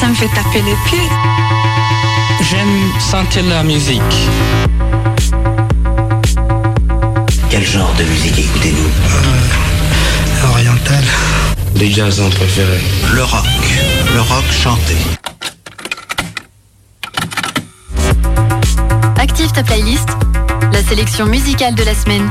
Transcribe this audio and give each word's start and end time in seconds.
ça 0.00 0.08
me 0.08 0.14
fait 0.14 0.28
taper 0.28 0.60
les 0.62 0.76
pieds. 0.86 1.08
J'aime 2.50 3.00
sentir 3.00 3.42
la 3.44 3.62
musique. 3.62 4.02
Quel 7.48 7.64
genre 7.64 7.92
de 7.98 8.04
musique 8.04 8.38
écoutez-vous? 8.38 8.88
Euh, 8.88 10.50
Oriental. 10.50 11.04
Les 11.76 11.90
jazzons 11.90 12.28
préférés. 12.28 12.84
Le 13.14 13.24
rock. 13.24 13.46
Le 14.14 14.20
rock 14.20 14.44
chanté. 14.52 14.96
Active 19.18 19.52
ta 19.52 19.62
playlist, 19.62 20.08
la 20.72 20.82
sélection 20.82 21.24
musicale 21.26 21.74
de 21.74 21.84
la 21.84 21.94
semaine. 21.94 22.28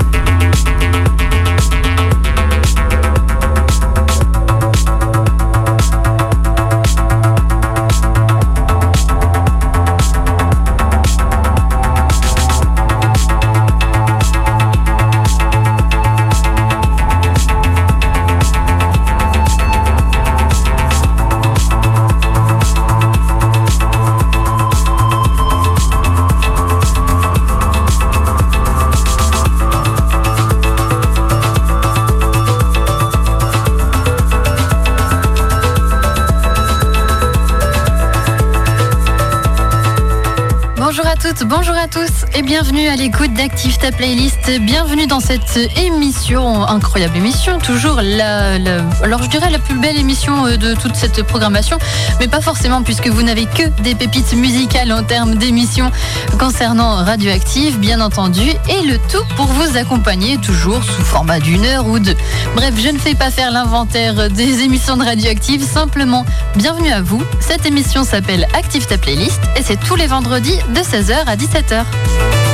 Bonjour 41.48 41.76
à 41.76 41.88
tous 41.88 42.26
et 42.34 42.42
bienvenue 42.42 42.88
à 42.88 42.96
l'écoute 42.96 43.34
d'Active 43.34 43.78
ta 43.78 43.92
playlist. 43.92 44.50
Bienvenue 44.62 45.06
dans 45.06 45.20
cette 45.20 45.60
émission, 45.78 46.64
incroyable 46.64 47.18
émission, 47.18 47.60
toujours 47.60 48.02
la, 48.02 48.54
alors 49.04 49.22
je 49.22 49.30
dirais 49.30 49.50
la 49.50 49.60
plus 49.60 49.78
belle 49.78 49.98
émission 49.98 50.46
euh, 50.46 50.58
de 50.58 50.74
toute 50.74 50.96
cette 50.96 51.22
programmation, 51.24 51.78
mais 52.20 52.28
pas 52.28 52.42
forcément 52.42 52.82
puisque 52.82 53.08
vous 53.08 53.22
n'avez 53.22 53.46
que 53.46 53.68
des 53.82 53.96
pépites 53.96 54.34
musicales 54.34 54.92
en 54.92 55.04
termes 55.04 55.36
d'émissions 55.36 55.92
concernant 56.40 56.96
Radioactive, 57.04 57.80
bien 57.80 58.02
entendu, 58.02 58.50
et 58.70 58.82
le 58.88 58.98
tout 59.10 59.24
pour 59.36 59.48
vous 59.48 59.78
accompagner 59.78 60.38
toujours 60.38 60.84
sous 60.84 61.04
format 61.04 61.40
d'une 61.40 61.66
heure 61.66 61.86
ou 61.88 62.00
deux. 62.00 62.16
Bref, 62.56 62.74
je 62.78 62.90
ne 62.90 62.98
fais 62.98 63.16
pas 63.16 63.30
faire 63.30 63.52
l'inventaire 63.52 64.30
des 64.30 64.62
émissions 64.62 64.98
de 64.98 65.04
Radioactive, 65.04 65.64
simplement 65.64 66.26
bienvenue 66.56 66.90
à 66.90 67.02
vous. 67.02 67.22
Cette 67.40 67.66
émission 67.66 68.04
s'appelle 68.04 68.48
Active 68.54 68.86
ta 68.88 68.98
playlist 68.98 69.42
et 69.58 69.62
c'est 69.62 69.78
tous 69.78 69.96
les 69.96 70.08
vendredis 70.08 70.58
de 70.74 70.80
16h 70.80 71.26
à 71.26 71.36
17h. 71.36 72.45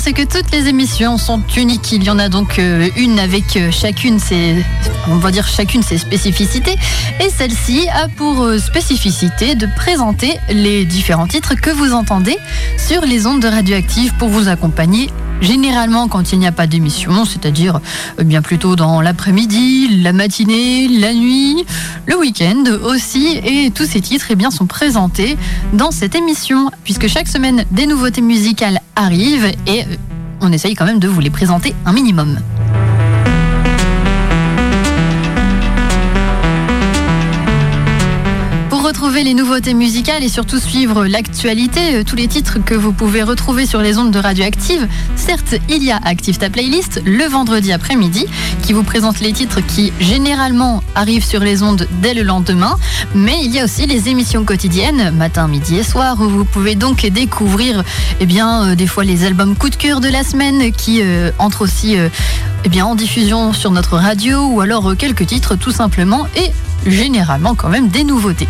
C'est 0.00 0.12
que 0.14 0.22
toutes 0.22 0.50
les 0.50 0.66
émissions 0.68 1.18
sont 1.18 1.42
uniques. 1.56 1.92
Il 1.92 2.02
y 2.04 2.10
en 2.10 2.18
a 2.18 2.30
donc 2.30 2.58
euh, 2.58 2.88
une 2.96 3.18
avec 3.18 3.56
euh, 3.56 3.70
chacune 3.70 4.18
ses, 4.18 4.64
on 5.08 5.16
va 5.16 5.30
dire 5.30 5.46
chacune 5.46 5.82
ses 5.82 5.98
spécificités. 5.98 6.76
Et 7.20 7.28
celle-ci 7.28 7.86
a 7.88 8.08
pour 8.08 8.42
euh, 8.42 8.58
spécificité 8.58 9.54
de 9.54 9.66
présenter 9.76 10.38
les 10.48 10.86
différents 10.86 11.26
titres 11.26 11.54
que 11.54 11.70
vous 11.70 11.92
entendez 11.92 12.38
sur 12.78 13.02
les 13.02 13.26
ondes 13.26 13.42
de 13.42 13.48
radioactives 13.48 14.14
pour 14.14 14.28
vous 14.28 14.48
accompagner 14.48 15.10
généralement 15.40 16.08
quand 16.08 16.32
il 16.32 16.38
n'y 16.38 16.46
a 16.46 16.52
pas 16.52 16.66
d'émission, 16.66 17.24
c'est-à-dire 17.24 17.80
euh, 18.18 18.24
bien 18.24 18.42
plutôt 18.42 18.76
dans 18.76 19.00
l'après-midi, 19.00 20.00
la 20.02 20.12
matinée, 20.12 20.88
la 20.88 21.12
nuit, 21.14 21.64
le 22.06 22.16
week-end 22.18 22.64
aussi. 22.84 23.40
Et 23.44 23.70
tous 23.70 23.84
ces 23.84 24.00
titres 24.00 24.26
eh 24.30 24.36
bien, 24.36 24.50
sont 24.50 24.66
présentés 24.66 25.36
dans 25.72 25.90
cette 25.90 26.14
émission, 26.14 26.70
puisque 26.84 27.08
chaque 27.08 27.28
semaine 27.28 27.64
des 27.70 27.86
nouveautés 27.86 28.22
musicales 28.22 28.80
arrivent 28.96 29.52
et 29.66 29.82
euh, 29.82 29.96
on 30.40 30.52
essaye 30.52 30.74
quand 30.74 30.86
même 30.86 31.00
de 31.00 31.08
vous 31.08 31.20
les 31.20 31.30
présenter 31.30 31.74
un 31.84 31.92
minimum. 31.92 32.38
Retrouver 38.90 39.22
les 39.22 39.34
nouveautés 39.34 39.72
musicales 39.72 40.24
et 40.24 40.28
surtout 40.28 40.58
suivre 40.58 41.06
l'actualité, 41.06 41.94
euh, 41.94 42.02
tous 42.02 42.16
les 42.16 42.26
titres 42.26 42.58
que 42.64 42.74
vous 42.74 42.92
pouvez 42.92 43.22
retrouver 43.22 43.64
sur 43.64 43.80
les 43.82 43.98
ondes 43.98 44.10
de 44.10 44.18
Radioactive, 44.18 44.88
certes, 45.14 45.54
il 45.68 45.84
y 45.84 45.92
a 45.92 46.00
Active 46.04 46.38
ta 46.38 46.50
playlist 46.50 47.00
le 47.04 47.24
vendredi 47.26 47.72
après-midi 47.72 48.26
qui 48.62 48.72
vous 48.72 48.82
présente 48.82 49.20
les 49.20 49.32
titres 49.32 49.60
qui 49.64 49.92
généralement 50.00 50.82
arrivent 50.96 51.24
sur 51.24 51.38
les 51.38 51.62
ondes 51.62 51.86
dès 52.02 52.14
le 52.14 52.24
lendemain, 52.24 52.76
mais 53.14 53.36
il 53.44 53.54
y 53.54 53.60
a 53.60 53.64
aussi 53.64 53.86
les 53.86 54.08
émissions 54.08 54.44
quotidiennes, 54.44 55.12
matin, 55.12 55.46
midi 55.46 55.76
et 55.76 55.84
soir, 55.84 56.20
où 56.20 56.28
vous 56.28 56.44
pouvez 56.44 56.74
donc 56.74 57.06
découvrir 57.06 57.84
eh 58.18 58.26
bien, 58.26 58.70
euh, 58.70 58.74
des 58.74 58.88
fois 58.88 59.04
les 59.04 59.24
albums 59.24 59.54
coup 59.54 59.70
de 59.70 59.76
cœur 59.76 60.00
de 60.00 60.08
la 60.08 60.24
semaine 60.24 60.72
qui 60.72 61.00
euh, 61.00 61.30
entrent 61.38 61.62
aussi 61.62 61.96
eh 62.64 62.68
bien, 62.68 62.86
en 62.86 62.96
diffusion 62.96 63.52
sur 63.52 63.70
notre 63.70 63.98
radio 63.98 64.46
ou 64.46 64.60
alors 64.60 64.96
quelques 64.96 65.26
titres 65.26 65.54
tout 65.54 65.70
simplement. 65.70 66.26
Et 66.34 66.50
généralement 66.86 67.54
quand 67.54 67.68
même 67.68 67.88
des 67.88 68.04
nouveautés. 68.04 68.48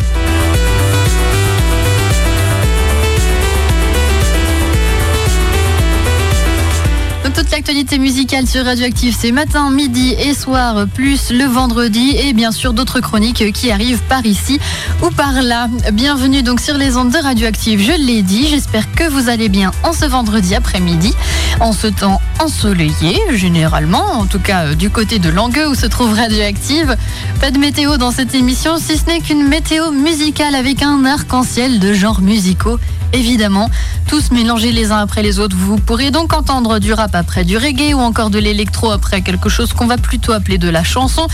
L'actualité 7.51 7.99
musicale 7.99 8.47
sur 8.47 8.63
Radioactive, 8.63 9.15
c'est 9.17 9.33
matin, 9.33 9.71
midi 9.71 10.15
et 10.17 10.33
soir, 10.33 10.87
plus 10.87 11.31
le 11.31 11.43
vendredi 11.43 12.15
et 12.15 12.31
bien 12.31 12.51
sûr 12.51 12.71
d'autres 12.71 13.01
chroniques 13.01 13.51
qui 13.51 13.71
arrivent 13.71 14.01
par 14.07 14.25
ici 14.25 14.59
ou 15.03 15.09
par 15.09 15.41
là. 15.41 15.67
Bienvenue 15.91 16.43
donc 16.43 16.61
sur 16.61 16.77
les 16.77 16.95
ondes 16.95 17.11
de 17.11 17.17
Radioactive, 17.17 17.81
je 17.81 17.91
l'ai 17.91 18.21
dit, 18.21 18.47
j'espère 18.47 18.89
que 18.93 19.03
vous 19.03 19.27
allez 19.27 19.49
bien 19.49 19.71
en 19.83 19.91
ce 19.91 20.05
vendredi 20.05 20.55
après-midi, 20.55 21.13
en 21.59 21.73
ce 21.73 21.87
temps 21.87 22.21
ensoleillé 22.39 23.19
généralement, 23.33 24.13
en 24.13 24.25
tout 24.25 24.39
cas 24.39 24.67
euh, 24.67 24.75
du 24.75 24.89
côté 24.89 25.19
de 25.19 25.29
Langueux 25.29 25.67
où 25.67 25.75
se 25.75 25.87
trouve 25.87 26.13
Radioactive. 26.13 26.95
Pas 27.41 27.51
de 27.51 27.57
météo 27.57 27.97
dans 27.97 28.11
cette 28.11 28.33
émission, 28.33 28.77
si 28.77 28.97
ce 28.97 29.05
n'est 29.07 29.19
qu'une 29.19 29.45
météo 29.45 29.91
musicale 29.91 30.55
avec 30.55 30.81
un 30.83 31.03
arc-en-ciel 31.03 31.79
de 31.79 31.91
genres 31.93 32.21
musicaux 32.21 32.79
évidemment, 33.13 33.69
tous 34.07 34.31
mélangés 34.31 34.71
les 34.71 34.91
uns 34.91 34.97
après 34.97 35.23
les 35.23 35.39
autres. 35.39 35.55
Vous 35.57 35.77
pourrez 35.77 36.11
donc 36.11 36.33
entendre 36.33 36.79
du 36.79 36.93
rap 36.93 37.15
après 37.15 37.43
du 37.43 37.57
reggae 37.57 37.93
ou 37.93 37.99
encore 37.99 38.29
de 38.29 38.39
l'électro 38.39 38.91
après 38.91 39.21
quelque 39.21 39.49
chose 39.49 39.73
qu'on 39.73 39.87
va 39.87 39.97
plutôt 39.97 40.31
appeler 40.31 40.57
de 40.57 40.69
la 40.69 40.83
chanson 40.83 41.27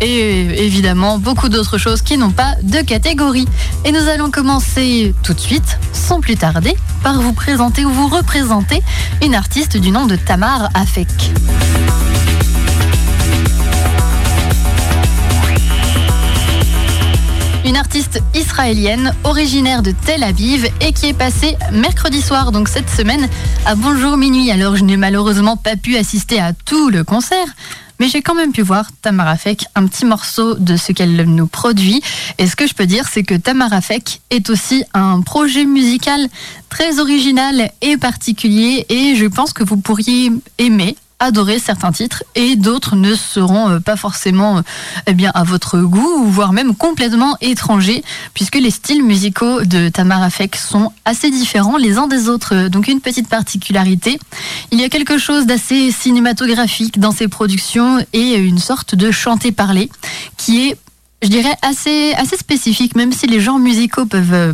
et 0.00 0.64
évidemment 0.64 1.18
beaucoup 1.18 1.48
d'autres 1.48 1.78
choses 1.78 2.02
qui 2.02 2.16
n'ont 2.16 2.30
pas 2.30 2.54
de 2.62 2.78
catégorie. 2.78 3.46
Et 3.84 3.92
nous 3.92 4.08
allons 4.08 4.30
commencer 4.30 5.14
tout 5.22 5.34
de 5.34 5.40
suite, 5.40 5.78
sans 5.92 6.20
plus 6.20 6.36
tarder, 6.36 6.76
par 7.02 7.20
vous 7.20 7.32
présenter 7.32 7.84
ou 7.84 7.90
vous 7.90 8.08
représenter 8.08 8.82
une 9.22 9.34
artiste 9.34 9.76
du 9.76 9.90
nom 9.90 10.06
de 10.06 10.16
Tamar 10.16 10.70
Afek. 10.74 11.32
Une 17.64 17.76
artiste 17.76 18.20
israélienne 18.34 19.14
originaire 19.24 19.82
de 19.82 19.92
Tel 20.04 20.22
Aviv 20.22 20.68
et 20.80 20.92
qui 20.92 21.06
est 21.06 21.16
passée 21.16 21.56
mercredi 21.72 22.20
soir, 22.20 22.52
donc 22.52 22.68
cette 22.68 22.90
semaine, 22.90 23.28
à 23.64 23.74
Bonjour 23.74 24.16
Minuit. 24.16 24.50
Alors 24.50 24.76
je 24.76 24.84
n'ai 24.84 24.96
malheureusement 24.96 25.56
pas 25.56 25.76
pu 25.76 25.96
assister 25.96 26.38
à 26.40 26.52
tout 26.52 26.90
le 26.90 27.04
concert, 27.04 27.46
mais 27.98 28.08
j'ai 28.08 28.22
quand 28.22 28.34
même 28.34 28.52
pu 28.52 28.62
voir 28.62 28.90
Tamara 29.00 29.36
Fek, 29.36 29.64
un 29.74 29.86
petit 29.86 30.04
morceau 30.04 30.54
de 30.54 30.76
ce 30.76 30.92
qu'elle 30.92 31.24
nous 31.24 31.46
produit. 31.46 32.02
Et 32.38 32.46
ce 32.46 32.56
que 32.56 32.66
je 32.66 32.74
peux 32.74 32.86
dire, 32.86 33.08
c'est 33.10 33.22
que 33.22 33.34
Tamara 33.34 33.80
Fek 33.80 34.20
est 34.30 34.50
aussi 34.50 34.84
un 34.92 35.22
projet 35.22 35.64
musical 35.64 36.26
très 36.68 36.98
original 36.98 37.70
et 37.80 37.96
particulier 37.96 38.84
et 38.88 39.16
je 39.16 39.26
pense 39.26 39.52
que 39.52 39.64
vous 39.64 39.76
pourriez 39.78 40.30
aimer 40.58 40.96
adorer 41.18 41.58
certains 41.58 41.92
titres 41.92 42.24
et 42.34 42.56
d'autres 42.56 42.96
ne 42.96 43.14
seront 43.14 43.70
euh, 43.70 43.80
pas 43.80 43.96
forcément 43.96 44.58
euh, 44.58 44.62
eh 45.06 45.14
bien 45.14 45.30
à 45.34 45.44
votre 45.44 45.80
goût, 45.80 46.24
voire 46.26 46.52
même 46.52 46.74
complètement 46.74 47.36
étrangers, 47.40 48.02
puisque 48.34 48.56
les 48.56 48.70
styles 48.70 49.02
musicaux 49.02 49.62
de 49.62 49.88
Tamara 49.88 50.30
Fek 50.30 50.56
sont 50.56 50.92
assez 51.04 51.30
différents 51.30 51.76
les 51.76 51.98
uns 51.98 52.06
des 52.06 52.28
autres. 52.28 52.68
Donc 52.68 52.88
une 52.88 53.00
petite 53.00 53.28
particularité, 53.28 54.18
il 54.70 54.80
y 54.80 54.84
a 54.84 54.88
quelque 54.88 55.18
chose 55.18 55.46
d'assez 55.46 55.90
cinématographique 55.92 56.98
dans 56.98 57.12
ses 57.12 57.28
productions 57.28 58.04
et 58.12 58.34
une 58.34 58.58
sorte 58.58 58.94
de 58.94 59.10
chanter-parler 59.10 59.90
qui 60.36 60.68
est 60.68 60.78
je 61.24 61.28
dirais 61.28 61.56
assez, 61.62 62.12
assez 62.14 62.36
spécifique, 62.36 62.94
même 62.94 63.12
si 63.12 63.26
les 63.26 63.40
genres 63.40 63.58
musicaux 63.58 64.04
peuvent 64.04 64.34
euh, 64.34 64.52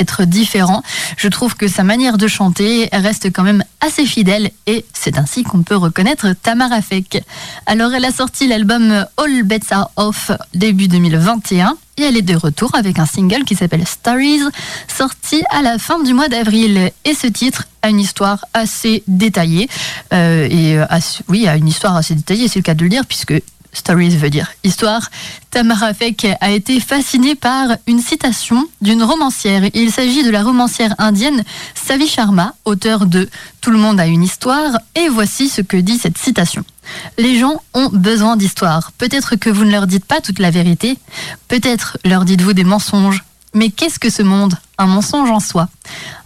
être 0.00 0.24
différent. 0.24 0.82
Je 1.16 1.28
trouve 1.28 1.54
que 1.54 1.68
sa 1.68 1.84
manière 1.84 2.18
de 2.18 2.26
chanter 2.26 2.88
reste 2.92 3.32
quand 3.32 3.42
même 3.42 3.62
assez 3.80 4.04
fidèle 4.06 4.50
et 4.66 4.84
c'est 4.92 5.18
ainsi 5.18 5.42
qu'on 5.42 5.62
peut 5.62 5.76
reconnaître 5.76 6.34
Tamara 6.42 6.82
Fek. 6.82 7.22
Alors 7.66 7.92
elle 7.94 8.04
a 8.04 8.12
sorti 8.12 8.48
l'album 8.48 9.06
All 9.16 9.42
Bets 9.44 9.60
Are 9.70 9.90
Off 9.96 10.32
début 10.54 10.88
2021 10.88 11.76
et 12.00 12.04
elle 12.04 12.16
est 12.16 12.22
de 12.22 12.36
retour 12.36 12.74
avec 12.74 12.98
un 12.98 13.06
single 13.06 13.44
qui 13.44 13.54
s'appelle 13.54 13.86
Stories, 13.86 14.40
sorti 14.88 15.42
à 15.50 15.60
la 15.60 15.78
fin 15.78 16.02
du 16.02 16.14
mois 16.14 16.28
d'avril. 16.28 16.90
Et 17.04 17.14
ce 17.14 17.26
titre 17.26 17.66
a 17.82 17.90
une 17.90 18.00
histoire 18.00 18.46
assez 18.54 19.02
détaillée. 19.06 19.68
Euh, 20.14 20.48
et 20.50 20.78
euh, 20.78 20.86
oui, 21.28 21.46
a 21.46 21.56
une 21.56 21.68
histoire 21.68 21.96
assez 21.96 22.14
détaillée, 22.14 22.48
c'est 22.48 22.58
le 22.58 22.62
cas 22.62 22.74
de 22.74 22.82
le 22.84 22.88
dire, 22.88 23.04
puisque 23.06 23.34
Stories 23.72 24.16
veut 24.16 24.30
dire 24.30 24.48
histoire. 24.64 25.10
Tamara 25.50 25.94
Fek 25.94 26.36
a 26.40 26.50
été 26.50 26.80
fascinée 26.80 27.34
par 27.34 27.76
une 27.86 28.00
citation 28.00 28.68
d'une 28.80 29.02
romancière. 29.02 29.62
Il 29.74 29.92
s'agit 29.92 30.22
de 30.22 30.30
la 30.30 30.42
romancière 30.42 30.94
indienne 30.98 31.44
Savi 31.74 32.08
Sharma, 32.08 32.54
auteur 32.64 33.06
de 33.06 33.28
Tout 33.60 33.70
le 33.70 33.78
monde 33.78 34.00
a 34.00 34.06
une 34.06 34.22
histoire. 34.22 34.78
Et 34.94 35.08
voici 35.08 35.48
ce 35.48 35.60
que 35.60 35.76
dit 35.76 35.98
cette 35.98 36.18
citation. 36.18 36.64
Les 37.18 37.38
gens 37.38 37.62
ont 37.74 37.88
besoin 37.92 38.36
d'histoire. 38.36 38.92
Peut-être 38.98 39.36
que 39.36 39.50
vous 39.50 39.64
ne 39.64 39.70
leur 39.70 39.86
dites 39.86 40.04
pas 40.04 40.20
toute 40.20 40.38
la 40.38 40.50
vérité. 40.50 40.98
Peut-être 41.48 41.98
leur 42.04 42.24
dites-vous 42.24 42.52
des 42.52 42.64
mensonges. 42.64 43.22
Mais 43.54 43.70
qu'est-ce 43.70 43.98
que 43.98 44.10
ce 44.10 44.22
monde? 44.22 44.54
Un 44.78 44.86
mensonge 44.86 45.30
en 45.30 45.40
soi. 45.40 45.68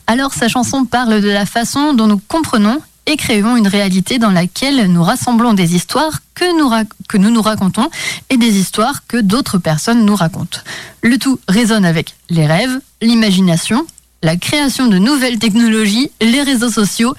Alors 0.06 0.34
sa 0.34 0.48
chanson 0.48 0.84
parle 0.84 1.20
de 1.20 1.30
la 1.30 1.46
façon 1.46 1.94
dont 1.94 2.06
nous 2.06 2.20
comprenons 2.28 2.80
et 3.06 3.16
créons 3.16 3.56
une 3.56 3.68
réalité 3.68 4.18
dans 4.18 4.30
laquelle 4.30 4.86
nous 4.90 5.02
rassemblons 5.02 5.54
des 5.54 5.74
histoires 5.74 6.20
que 6.34 6.58
nous, 6.58 6.70
que 7.08 7.18
nous 7.18 7.30
nous 7.30 7.42
racontons 7.42 7.90
et 8.30 8.36
des 8.36 8.58
histoires 8.58 9.06
que 9.06 9.18
d'autres 9.18 9.58
personnes 9.58 10.04
nous 10.04 10.16
racontent. 10.16 10.60
Le 11.02 11.18
tout 11.18 11.38
résonne 11.48 11.84
avec 11.84 12.14
les 12.30 12.46
rêves, 12.46 12.80
l'imagination, 13.02 13.86
la 14.22 14.36
création 14.36 14.86
de 14.86 14.98
nouvelles 14.98 15.38
technologies, 15.38 16.10
les 16.20 16.42
réseaux 16.42 16.70
sociaux. 16.70 17.14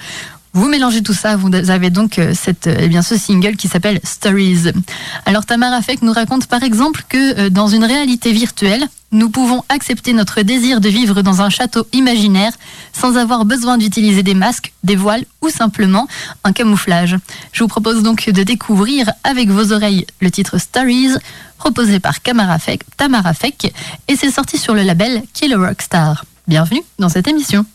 Vous 0.56 0.70
mélangez 0.70 1.02
tout 1.02 1.12
ça, 1.12 1.36
vous 1.36 1.54
avez 1.54 1.90
donc 1.90 2.18
euh, 2.18 2.32
cette, 2.34 2.66
eh 2.66 2.88
bien, 2.88 3.02
ce 3.02 3.18
single 3.18 3.56
qui 3.56 3.68
s'appelle 3.68 4.00
Stories. 4.04 4.72
Alors 5.26 5.44
Tamara 5.44 5.82
Fek 5.82 6.00
nous 6.00 6.14
raconte 6.14 6.46
par 6.46 6.62
exemple 6.62 7.02
que 7.10 7.38
euh, 7.38 7.50
dans 7.50 7.68
une 7.68 7.84
réalité 7.84 8.32
virtuelle, 8.32 8.88
nous 9.12 9.28
pouvons 9.28 9.64
accepter 9.68 10.14
notre 10.14 10.40
désir 10.40 10.80
de 10.80 10.88
vivre 10.88 11.20
dans 11.20 11.42
un 11.42 11.50
château 11.50 11.86
imaginaire 11.92 12.52
sans 12.94 13.18
avoir 13.18 13.44
besoin 13.44 13.76
d'utiliser 13.76 14.22
des 14.22 14.32
masques, 14.32 14.72
des 14.82 14.96
voiles 14.96 15.26
ou 15.42 15.50
simplement 15.50 16.08
un 16.42 16.52
camouflage. 16.52 17.18
Je 17.52 17.62
vous 17.62 17.68
propose 17.68 18.02
donc 18.02 18.30
de 18.30 18.42
découvrir 18.42 19.10
avec 19.24 19.50
vos 19.50 19.74
oreilles 19.74 20.06
le 20.22 20.30
titre 20.30 20.56
Stories, 20.56 21.18
proposé 21.58 22.00
par 22.00 22.20
Tamara 22.20 22.58
Fek, 22.58 23.74
et 24.08 24.16
c'est 24.16 24.30
sorti 24.30 24.56
sur 24.56 24.72
le 24.72 24.84
label 24.84 25.22
Killer 25.34 25.56
Rockstar. 25.56 26.24
Bienvenue 26.48 26.82
dans 26.98 27.10
cette 27.10 27.28
émission. 27.28 27.66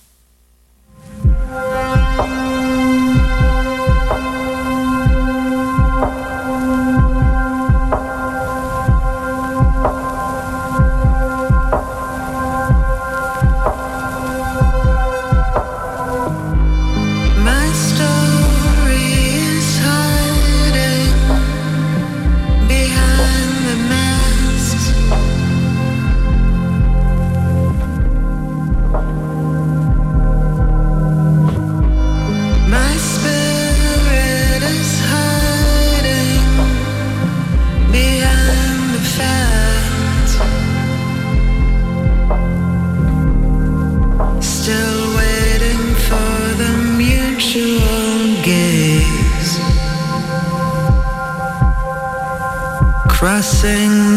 Crossing 53.21 54.11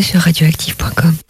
sur 0.00 0.20
radioactive.com. 0.20 1.21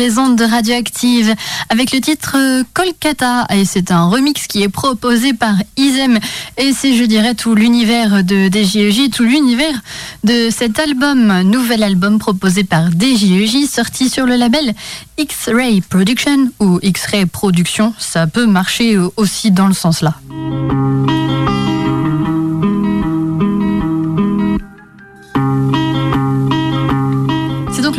les 0.00 0.18
ondes 0.18 0.36
de 0.36 0.44
Radioactive 0.44 1.34
avec 1.68 1.92
le 1.92 2.00
titre 2.00 2.36
euh, 2.38 2.62
Kolkata. 2.72 3.46
Et 3.54 3.66
c'est 3.66 3.90
un 3.90 4.08
remix 4.08 4.46
qui 4.46 4.62
est 4.62 4.70
proposé 4.70 5.34
par 5.34 5.54
Isem 5.76 6.18
et 6.56 6.72
c'est 6.72 6.94
je 6.94 7.04
dirais 7.04 7.34
tout 7.34 7.54
l'univers 7.54 8.24
de 8.24 8.48
DJEJ, 8.50 9.10
tout 9.10 9.24
l'univers 9.24 9.78
de 10.24 10.48
cet 10.50 10.78
album, 10.78 11.42
nouvel 11.42 11.82
album 11.82 12.18
proposé 12.18 12.64
par 12.64 12.90
DJEJ 12.90 13.66
sorti 13.68 14.08
sur 14.08 14.24
le 14.24 14.36
label 14.36 14.72
X-Ray 15.18 15.82
Production 15.82 16.50
ou 16.60 16.78
X-Ray 16.82 17.26
Production, 17.26 17.92
ça 17.98 18.26
peut 18.26 18.46
marcher 18.46 18.96
aussi 19.18 19.50
dans 19.50 19.68
le 19.68 19.74
sens 19.74 20.00
là. 20.00 20.14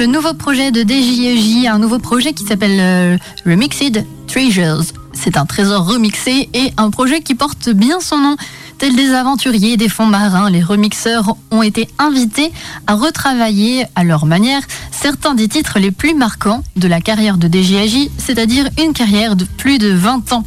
Le 0.02 0.08
nouveau 0.08 0.34
projet 0.34 0.72
de 0.72 0.82
DJJ, 0.82 1.68
un 1.68 1.78
nouveau 1.78 2.00
projet 2.00 2.34
qui 2.34 2.44
s'appelle 2.44 2.80
euh, 2.80 3.18
Remixed 3.46 4.04
Treasures. 4.26 4.82
C'est 5.14 5.38
un 5.38 5.46
trésor 5.46 5.88
remixé 5.88 6.50
et 6.56 6.74
un 6.78 6.90
projet 6.90 7.22
qui 7.22 7.36
porte 7.36 7.70
bien 7.70 8.00
son 8.00 8.18
nom. 8.18 8.36
Tels 8.82 8.96
des 8.96 9.14
aventuriers 9.14 9.78
des 9.78 9.90
fonds 9.90 10.08
marins, 10.08 10.50
les 10.50 10.64
remixeurs 10.64 11.36
ont 11.52 11.62
été 11.62 11.88
invités 12.00 12.52
à 12.88 12.96
retravailler 12.96 13.86
à 13.94 14.04
leur 14.04 14.26
manière 14.26 14.64
certains 14.90 15.36
des 15.36 15.48
titres 15.48 15.78
les 15.78 15.92
plus 15.92 16.16
marquants 16.16 16.64
de 16.78 16.88
la 16.88 17.00
carrière 17.00 17.38
de 17.38 17.48
DJJ, 17.48 18.10
c'est-à-dire 18.18 18.68
une 18.84 18.94
carrière 18.94 19.36
de 19.36 19.46
plus 19.46 19.78
de 19.78 19.90
20 19.90 20.34
ans. 20.34 20.44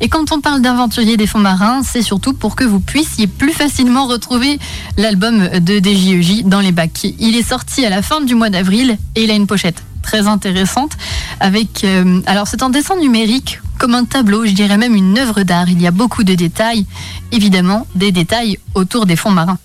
Et 0.00 0.08
quand 0.08 0.32
on 0.32 0.40
parle 0.40 0.62
d'aventuriers 0.62 1.18
des 1.18 1.26
fonds 1.26 1.40
marins, 1.40 1.82
c'est 1.82 2.00
surtout 2.00 2.32
pour 2.32 2.56
que 2.56 2.64
vous 2.64 2.80
puissiez 2.80 3.26
plus 3.26 3.52
facilement 3.52 4.06
retrouver 4.06 4.58
l'album 4.96 5.46
de 5.46 5.78
DJJ 5.78 6.44
dans 6.44 6.60
les 6.60 6.72
bacs. 6.72 7.04
Il 7.18 7.36
est 7.36 7.46
sorti 7.46 7.84
à 7.84 7.90
la 7.90 8.00
fin 8.00 8.22
du 8.22 8.34
mois 8.34 8.48
d'avril 8.48 8.96
et 9.14 9.24
il 9.24 9.30
a 9.30 9.34
une 9.34 9.46
pochette 9.46 9.82
très 10.02 10.26
intéressante 10.26 10.92
avec 11.38 11.84
euh, 11.84 12.20
alors 12.24 12.46
c'est 12.46 12.62
un 12.62 12.70
dessin 12.70 12.96
numérique 12.96 13.60
comme 13.84 13.94
un 13.94 14.06
tableau, 14.06 14.46
je 14.46 14.52
dirais 14.52 14.78
même 14.78 14.94
une 14.94 15.18
œuvre 15.18 15.42
d'art. 15.42 15.68
Il 15.68 15.78
y 15.82 15.86
a 15.86 15.90
beaucoup 15.90 16.24
de 16.24 16.34
détails, 16.34 16.86
évidemment 17.32 17.86
des 17.94 18.12
détails 18.12 18.58
autour 18.74 19.04
des 19.04 19.14
fonds 19.14 19.30
marins. 19.30 19.58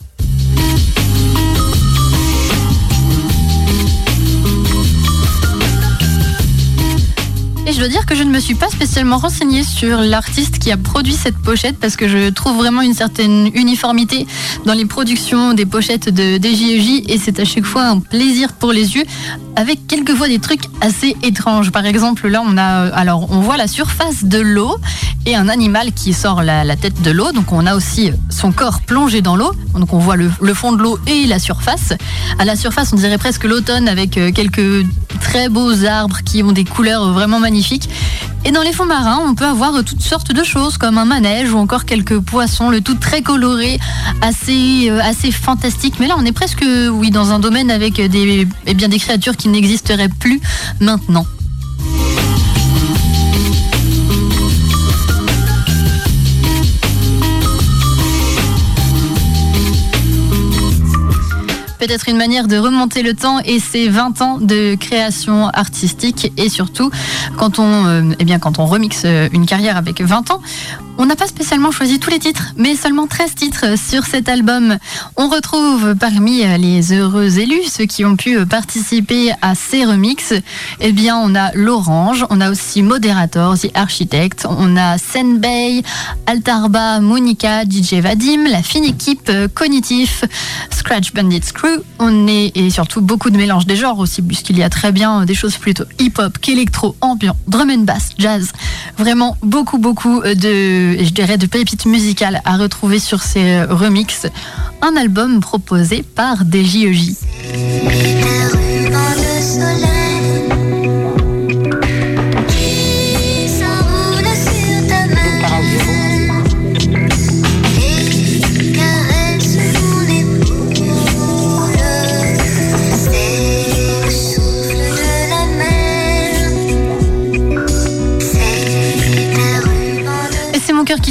Et 7.66 7.72
je 7.72 7.78
dois 7.78 7.88
dire 7.88 8.06
que 8.08 8.16
je 8.16 8.24
ne 8.24 8.32
me 8.32 8.40
suis 8.40 8.56
pas 8.56 8.68
spécialement 8.68 9.20
renseignée 9.20 9.64
sur 9.64 10.02
l'artiste 10.02 10.58
qui 10.58 10.72
a 10.72 10.78
produit 10.78 11.14
cette 11.14 11.38
pochette 11.38 11.78
parce 11.78 11.96
que 11.96 12.08
je 12.08 12.30
trouve 12.32 12.58
vraiment 12.58 12.82
une 12.82 12.96
certaine 12.96 13.50
uniformité 13.54 14.26
dans 14.66 14.74
les 14.74 14.86
productions 14.86 15.54
des 15.54 15.68
pochettes 15.68 16.10
de 16.10 16.42
DJEJ 16.42 17.04
et 17.08 17.20
c'est 17.20 17.40
à 17.40 17.46
chaque 17.46 17.66
fois 17.66 17.84
un 17.84 18.00
plaisir 18.00 18.54
pour 18.54 18.74
les 18.74 18.96
yeux 18.96 19.04
avec 19.60 19.88
quelquefois 19.88 20.30
des 20.30 20.40
trucs 20.40 20.64
assez 20.80 21.18
étranges. 21.22 21.70
Par 21.72 21.86
exemple, 21.86 22.30
là, 22.30 22.42
on 22.46 22.56
a, 22.56 22.86
euh, 22.86 22.92
alors, 22.94 23.30
on 23.30 23.42
voit 23.42 23.58
la 23.58 23.68
surface 23.68 24.24
de 24.24 24.40
l'eau 24.40 24.78
et 25.26 25.36
un 25.36 25.50
animal 25.50 25.92
qui 25.92 26.14
sort 26.14 26.44
la, 26.44 26.76
tête 26.78 27.02
de 27.02 27.12
l'eau. 27.12 27.34
Donc, 27.34 27.52
on 27.52 27.66
a 27.66 27.76
aussi 27.76 28.12
son 28.30 28.54
corps 28.54 28.80
plongé 28.80 29.22
dans 29.22 29.36
l'eau. 29.36 29.52
Donc, 29.74 29.92
on 29.92 30.00
voit 30.00 30.16
le, 30.16 30.54
fond 30.54 30.72
de 30.72 30.82
l'eau 30.82 30.98
et 31.08 31.28
la 31.28 31.40
surface. 31.40 31.92
À 32.40 32.46
la 32.46 32.56
surface, 32.56 32.94
on 32.94 32.96
dirait 32.96 33.18
presque 33.18 33.44
l'automne 33.44 33.90
avec 33.90 34.18
euh, 34.18 34.32
quelques 34.32 34.86
très 35.20 35.50
beaux 35.50 35.84
arbres 35.84 36.20
qui 36.24 36.42
ont 36.42 36.54
des 36.54 36.64
couleurs 36.64 37.12
vraiment 37.12 37.42
magnifiques. 37.42 37.90
Et 38.46 38.52
dans 38.52 38.62
les 38.62 38.72
fonds 38.72 38.86
marins, 38.86 39.20
on 39.28 39.36
peut 39.36 39.46
avoir 39.46 39.74
toutes 39.84 40.02
sortes 40.02 40.32
de 40.32 40.44
choses 40.46 40.78
comme 40.78 40.98
un 40.98 41.04
manège 41.04 41.52
ou 41.52 41.58
encore 41.58 41.84
quelques 41.84 42.18
poissons, 42.20 42.70
le 42.70 42.80
tout 42.80 42.96
très 42.96 43.22
coloré, 43.22 43.78
assez, 44.22 44.90
euh, 44.90 45.02
assez 45.04 45.32
fantastique. 45.32 45.96
Mais 46.00 46.08
là, 46.08 46.16
on 46.18 46.26
est 46.26 46.32
presque, 46.32 46.64
oui, 46.94 47.12
dans 47.12 47.34
un 47.34 47.40
domaine 47.40 47.70
avec 47.70 47.96
des, 47.96 48.48
eh 48.66 48.74
bien, 48.74 48.88
des 48.88 49.00
créatures 49.00 49.36
qui 49.36 49.49
n'existeraient 49.50 50.10
plus 50.10 50.40
maintenant. 50.80 51.26
Peut-être 61.80 62.10
une 62.10 62.18
manière 62.18 62.48
de 62.48 62.58
remonter 62.58 63.02
le 63.02 63.14
temps 63.14 63.40
et 63.40 63.60
ses 63.60 63.88
20 63.88 64.22
ans 64.22 64.38
de 64.38 64.76
création 64.76 65.48
artistique 65.48 66.32
et 66.38 66.50
surtout 66.50 66.92
quand 67.38 67.58
on, 67.58 67.86
euh, 67.88 68.12
eh 68.20 68.26
bien, 68.26 68.38
quand 68.38 68.60
on 68.60 68.66
remixe 68.66 69.04
euh, 69.06 69.30
une 69.32 69.46
carrière 69.46 69.78
avec 69.78 70.02
20 70.02 70.32
ans, 70.32 70.42
on 70.98 71.06
n'a 71.06 71.16
pas 71.16 71.28
spécialement 71.28 71.72
choisi 71.72 71.98
tous 71.98 72.10
les 72.10 72.20
titres, 72.20 72.54
mais 72.58 72.76
seulement 72.76 73.08
13 73.08 73.34
titres 73.34 73.66
sur 73.80 74.06
cet 74.06 74.28
album. 74.28 74.78
On 75.16 75.30
retrouve 75.30 75.96
parmi 75.96 76.44
les 76.58 76.92
heureux 76.92 77.40
élus, 77.40 77.64
ceux 77.70 77.86
qui 77.86 78.04
ont 78.04 78.18
pu 78.18 78.46
participer 78.46 79.32
à 79.42 79.56
ces 79.56 79.86
remixes, 79.86 80.34
eh 80.82 80.92
bien, 80.92 81.16
on 81.16 81.36
a 81.36 81.54
l'Orange, 81.54 82.26
on 82.30 82.42
a 82.42 82.52
aussi 82.52 82.82
Moderator, 82.82 83.58
The 83.58 83.70
Architect, 83.76 84.46
on 84.50 84.76
a 84.76 84.98
Senbei, 84.98 85.84
Altarba, 86.26 87.00
Monica, 87.00 87.64
DJ 87.64 88.02
Vadim, 88.02 88.50
la 88.50 88.62
fine 88.62 88.84
équipe 88.84 89.32
Cognitif, 89.56 90.26
Scratch 90.70 91.14
Bandits 91.14 91.54
Crew. 91.54 91.69
On 92.00 92.28
est, 92.28 92.52
et 92.56 92.70
surtout 92.70 93.02
beaucoup 93.02 93.30
de 93.30 93.38
mélange 93.38 93.66
des 93.66 93.76
genres 93.76 94.00
aussi, 94.00 94.22
puisqu'il 94.22 94.58
y 94.58 94.64
a 94.64 94.70
très 94.70 94.92
bien 94.92 95.26
des 95.26 95.36
choses 95.36 95.58
plutôt 95.58 95.84
hip-hop 96.00 96.38
qu'électro, 96.40 96.96
ambiant, 97.02 97.36
drum 97.48 97.70
and 97.70 97.84
bass, 97.84 98.12
jazz. 98.18 98.52
Vraiment 98.98 99.38
beaucoup, 99.44 99.78
beaucoup 99.78 100.22
de 100.22 100.98
je 101.04 101.10
dirais, 101.10 101.38
de 101.38 101.46
pépites 101.46 101.86
musicales 101.86 102.42
à 102.46 102.58
retrouver 102.58 103.00
sur 103.00 103.22
ces 103.22 103.64
remixes. 103.64 104.28
Un 104.82 104.96
album 104.96 105.40
proposé 105.42 106.04
par 106.04 106.38
DJEJ. 106.50 107.16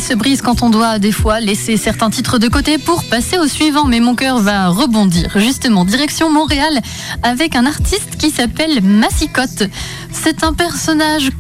Se 0.09 0.15
brise 0.15 0.41
quand 0.41 0.63
on 0.63 0.71
doit 0.71 0.99
des 0.99 1.13
fois 1.13 1.39
laisser 1.39 1.77
certains 1.77 2.09
titres 2.09 2.39
de 2.39 2.49
côté 2.49 2.79
pour 2.79 3.05
passer 3.05 3.37
au 3.37 3.47
suivant. 3.47 3.85
Mais 3.85 4.01
mon 4.01 4.15
cœur 4.15 4.39
va 4.39 4.69
rebondir 4.69 5.31
justement 5.37 5.85
direction 5.85 6.31
Montréal 6.31 6.81
avec 7.23 7.55
un 7.55 7.67
artiste 7.67 8.17
qui 8.17 8.31
s'appelle 8.31 8.83
Massicotte. 8.83 9.65
C'est 10.11 10.45
un 10.45 10.55
personnage 10.55 11.31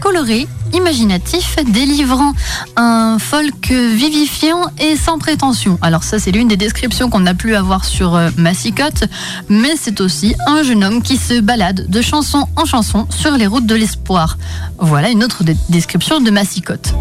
coloré 0.00 0.48
imaginatif, 0.72 1.58
délivrant 1.64 2.32
un 2.74 3.18
folk 3.20 3.70
vivifiant 3.70 4.62
et 4.80 4.96
sans 4.96 5.18
prétention. 5.18 5.78
Alors 5.80 6.02
ça, 6.02 6.18
c'est 6.18 6.32
l'une 6.32 6.48
des 6.48 6.56
descriptions 6.56 7.08
qu'on 7.08 7.24
a 7.26 7.34
pu 7.34 7.54
avoir 7.54 7.84
sur 7.84 8.16
euh, 8.16 8.30
Massicotte, 8.36 9.04
mais 9.48 9.74
c'est 9.80 10.00
aussi 10.00 10.34
un 10.48 10.64
jeune 10.64 10.82
homme 10.82 11.02
qui 11.02 11.18
se 11.18 11.40
balade 11.40 11.86
de 11.88 12.00
chanson 12.00 12.48
en 12.56 12.64
chanson 12.64 13.06
sur 13.10 13.32
les 13.36 13.46
routes 13.46 13.66
de 13.66 13.76
l'espoir. 13.76 14.38
Voilà 14.78 15.10
une 15.10 15.22
autre 15.22 15.44
description 15.68 16.20
de 16.20 16.32
Massicotte. 16.32 16.94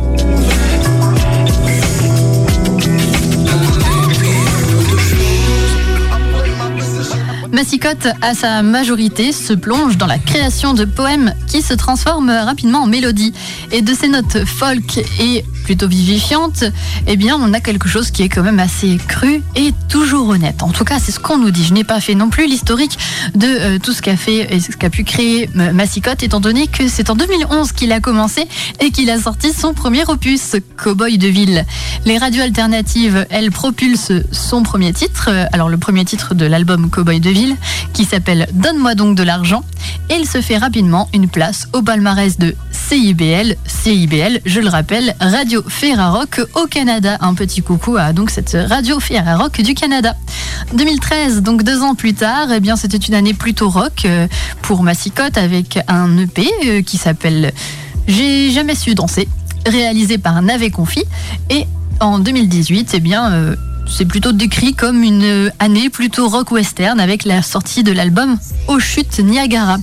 Massicotte, 7.61 8.07
à 8.23 8.33
sa 8.33 8.63
majorité, 8.63 9.31
se 9.31 9.53
plonge 9.53 9.95
dans 9.95 10.07
la 10.07 10.17
création 10.17 10.73
de 10.73 10.83
poèmes 10.83 11.35
qui 11.47 11.61
se 11.61 11.75
transforment 11.75 12.31
rapidement 12.31 12.79
en 12.79 12.87
mélodies. 12.87 13.33
Et 13.71 13.83
de 13.83 13.93
ces 13.93 14.07
notes 14.07 14.45
folk 14.45 14.97
et 15.19 15.45
plutôt 15.71 15.87
vivifiantes, 15.87 16.65
eh 17.07 17.15
bien, 17.15 17.37
on 17.39 17.53
a 17.53 17.61
quelque 17.61 17.87
chose 17.87 18.11
qui 18.11 18.23
est 18.23 18.27
quand 18.27 18.43
même 18.43 18.59
assez 18.59 18.97
cru 19.07 19.41
et 19.55 19.71
toujours 19.87 20.27
honnête. 20.27 20.63
En 20.63 20.71
tout 20.71 20.83
cas, 20.83 20.99
c'est 20.99 21.13
ce 21.13 21.19
qu'on 21.21 21.37
nous 21.37 21.49
dit. 21.49 21.63
Je 21.63 21.73
n'ai 21.73 21.85
pas 21.85 22.01
fait 22.01 22.13
non 22.13 22.29
plus 22.29 22.45
l'historique 22.45 22.97
de 23.35 23.47
euh, 23.47 23.79
tout 23.79 23.93
ce 23.93 24.01
qu'a 24.01 24.17
fait 24.17 24.53
et 24.53 24.59
ce 24.59 24.75
qu'a 24.75 24.89
pu 24.89 25.05
créer 25.05 25.49
euh, 25.55 25.71
Massicotte, 25.71 26.23
étant 26.23 26.41
donné 26.41 26.67
que 26.67 26.89
c'est 26.89 27.09
en 27.09 27.15
2011 27.15 27.71
qu'il 27.71 27.93
a 27.93 28.01
commencé 28.01 28.49
et 28.81 28.91
qu'il 28.91 29.09
a 29.09 29.17
sorti 29.17 29.53
son 29.53 29.73
premier 29.73 30.03
opus, 30.09 30.57
Cowboy 30.75 31.17
de 31.17 31.29
ville. 31.29 31.65
Les 32.03 32.17
radios 32.17 32.43
alternatives, 32.43 33.25
elles 33.29 33.51
propulsent 33.51 34.11
son 34.33 34.63
premier 34.63 34.91
titre, 34.91 35.29
euh, 35.31 35.45
alors 35.53 35.69
le 35.69 35.77
premier 35.77 36.03
titre 36.03 36.35
de 36.35 36.45
l'album 36.45 36.89
Cowboy 36.89 37.21
de 37.21 37.29
ville, 37.29 37.55
qui 37.93 38.03
s'appelle 38.03 38.49
Donne-moi 38.51 38.95
donc 38.95 39.15
de 39.15 39.23
l'argent. 39.23 39.63
Et 40.09 40.15
il 40.15 40.27
se 40.27 40.41
fait 40.41 40.57
rapidement 40.57 41.07
une 41.13 41.29
place 41.29 41.69
au 41.71 41.81
palmarès 41.81 42.37
de 42.37 42.55
CIBL. 42.71 43.55
CIBL, 43.65 44.41
je 44.45 44.59
le 44.59 44.67
rappelle, 44.67 45.15
Radio 45.21 45.60
Radio 45.61 45.69
Ferrarock 45.69 46.41
au 46.55 46.65
Canada. 46.65 47.17
Un 47.21 47.35
petit 47.35 47.61
coucou 47.61 47.95
à 47.97 48.13
donc 48.13 48.31
cette 48.31 48.57
Radio 48.67 48.99
Ferrarock 48.99 49.61
du 49.61 49.75
Canada. 49.75 50.15
2013, 50.73 51.41
donc 51.41 51.63
deux 51.63 51.81
ans 51.81 51.93
plus 51.93 52.13
tard, 52.13 52.47
eh 52.51 52.59
bien 52.59 52.75
c'était 52.75 52.97
une 52.97 53.13
année 53.13 53.33
plutôt 53.33 53.69
rock 53.69 54.05
euh, 54.05 54.27
pour 54.63 54.81
Massicotte 54.81 55.37
avec 55.37 55.79
un 55.87 56.17
EP 56.17 56.47
euh, 56.65 56.81
qui 56.81 56.97
s'appelle 56.97 57.51
J'ai 58.07 58.49
jamais 58.51 58.75
su 58.75 58.95
danser, 58.95 59.27
réalisé 59.65 60.17
par 60.17 60.41
Navet 60.41 60.71
Confi. 60.71 61.03
Et 61.49 61.65
en 61.99 62.17
2018, 62.19 62.91
eh 62.93 62.99
bien 62.99 63.31
euh, 63.31 63.55
c'est 63.87 64.05
plutôt 64.05 64.31
décrit 64.31 64.73
comme 64.73 65.03
une 65.03 65.51
année 65.59 65.89
plutôt 65.89 66.27
rock 66.27 66.51
western 66.51 66.99
avec 66.99 67.25
la 67.25 67.41
sortie 67.43 67.83
de 67.83 67.91
l'album 67.91 68.37
Aux 68.67 68.79
chutes 68.79 69.19
Niagara. 69.19 69.77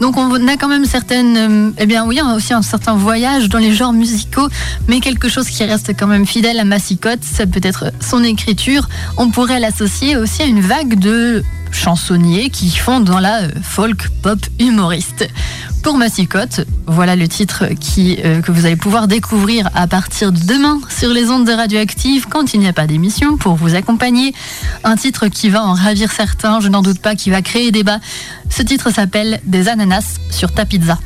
Donc 0.00 0.16
on 0.16 0.48
a 0.48 0.56
quand 0.56 0.68
même 0.68 0.86
certaines, 0.86 1.36
euh, 1.36 1.70
eh 1.78 1.86
bien 1.86 2.06
oui, 2.06 2.20
on 2.22 2.28
a 2.28 2.34
aussi 2.34 2.54
un 2.54 2.62
certain 2.62 2.94
voyage 2.94 3.48
dans 3.48 3.58
les 3.58 3.72
genres 3.72 3.92
musicaux, 3.92 4.48
mais 4.88 5.00
quelque 5.00 5.28
chose 5.28 5.48
qui 5.48 5.62
reste 5.64 5.92
quand 5.98 6.06
même 6.06 6.26
fidèle 6.26 6.58
à 6.58 6.64
Massicotte, 6.64 7.22
ça 7.22 7.46
peut 7.46 7.60
être 7.62 7.92
son 8.00 8.24
écriture. 8.24 8.88
On 9.18 9.28
pourrait 9.28 9.60
l'associer 9.60 10.16
aussi 10.16 10.42
à 10.42 10.46
une 10.46 10.60
vague 10.60 10.98
de 10.98 11.44
chansonniers 11.70 12.50
qui 12.50 12.70
font 12.70 13.00
dans 13.00 13.18
la 13.18 13.42
euh, 13.42 13.48
folk 13.62 14.08
pop 14.22 14.38
humoriste. 14.58 15.28
Pour 15.82 15.96
Massicotte, 15.96 16.66
voilà 16.86 17.16
le 17.16 17.26
titre 17.26 17.66
qui, 17.80 18.18
euh, 18.24 18.42
que 18.42 18.52
vous 18.52 18.66
allez 18.66 18.76
pouvoir 18.76 19.08
découvrir 19.08 19.70
à 19.74 19.86
partir 19.86 20.30
de 20.30 20.38
demain 20.38 20.78
sur 20.90 21.10
les 21.10 21.30
ondes 21.30 21.46
de 21.46 21.52
Radioactive 21.52 22.26
quand 22.28 22.52
il 22.52 22.60
n'y 22.60 22.68
a 22.68 22.72
pas 22.72 22.86
d'émission 22.86 23.36
pour 23.36 23.54
vous 23.54 23.74
accompagner. 23.74 24.34
Un 24.84 24.96
titre 24.96 25.28
qui 25.28 25.48
va 25.48 25.64
en 25.64 25.72
ravir 25.72 26.12
certains, 26.12 26.60
je 26.60 26.68
n'en 26.68 26.82
doute 26.82 27.00
pas, 27.00 27.14
qui 27.14 27.30
va 27.30 27.40
créer 27.40 27.70
débat. 27.70 27.98
Ce 28.50 28.62
titre 28.62 28.90
s'appelle 28.90 29.40
Des 29.44 29.68
ananas 29.68 30.18
sur 30.30 30.52
ta 30.52 30.66
pizza. 30.66 30.98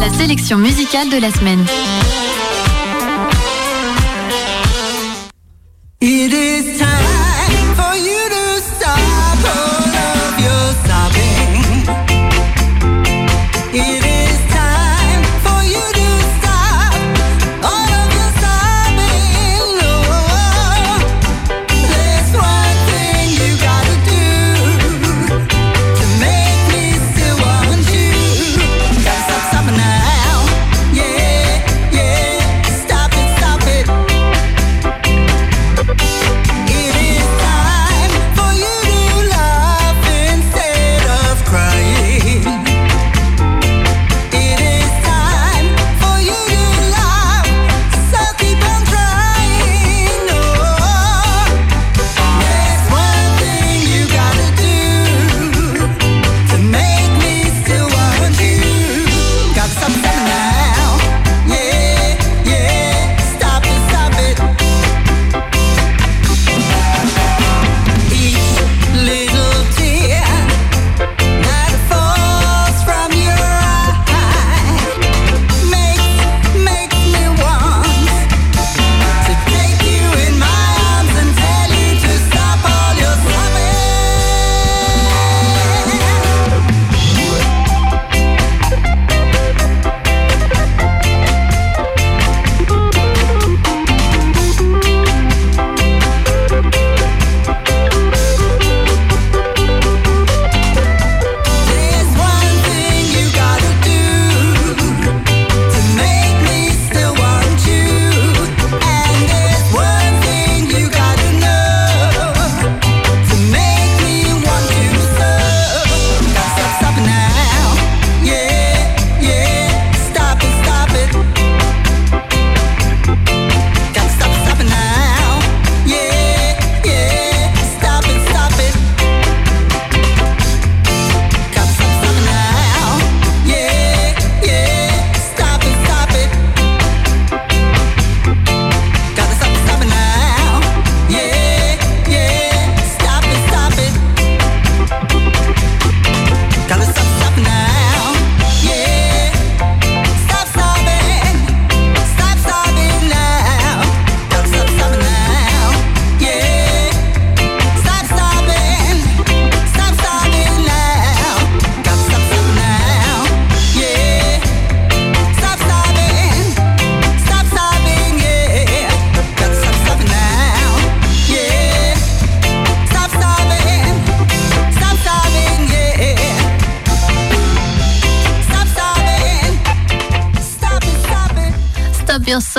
La 0.00 0.12
sélection 0.18 0.58
musicale 0.58 1.08
de 1.08 1.18
la 1.18 1.30
semaine. 1.30 1.64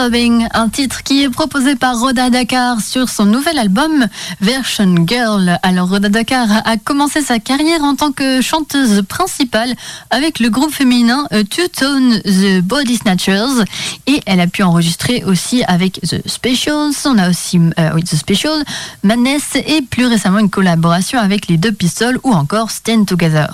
Un 0.08 0.70
titre 0.70 1.02
qui 1.02 1.24
est 1.24 1.30
proposé 1.32 1.76
par 1.76 2.00
Rhoda 2.00 2.30
Dakar 2.30 2.80
sur 2.80 3.10
son 3.10 3.26
nouvel 3.26 3.58
album 3.58 4.06
Version 4.40 4.94
Girl. 5.08 5.58
Alors 5.64 5.90
Rhoda 5.90 6.10
Dakar 6.10 6.48
a 6.64 6.78
commencé 6.78 7.24
sa 7.24 7.40
carrière 7.40 7.84
en 7.84 7.96
tant 7.96 8.12
que 8.12 8.40
chanteuse 8.40 9.02
principale 9.10 9.74
avec 10.12 10.40
le 10.40 10.50
groupe 10.50 10.72
féminin 10.72 11.26
euh, 11.34 11.42
Two 11.44 11.68
Tone 11.76 12.22
The 12.22 12.62
Body 12.62 12.98
Snatchers 12.98 13.64
et 14.06 14.22
elle 14.28 14.42
a 14.42 14.48
pu 14.48 14.62
enregistrer 14.62 15.24
aussi 15.26 15.64
avec 15.64 16.00
The 16.02 16.28
Specials, 16.28 16.94
on 17.06 17.18
a 17.18 17.28
aussi 17.28 17.60
euh, 17.80 18.00
The 18.00 18.16
Special, 18.16 18.64
Madness 19.02 19.56
et 19.56 19.82
plus 19.82 20.06
récemment 20.06 20.38
une 20.38 20.52
collaboration 20.52 21.18
avec 21.18 21.48
les 21.48 21.58
deux 21.58 21.72
pistoles 21.72 22.20
ou 22.24 22.32
encore 22.32 22.70
Stand 22.70 23.08
Together. 23.08 23.48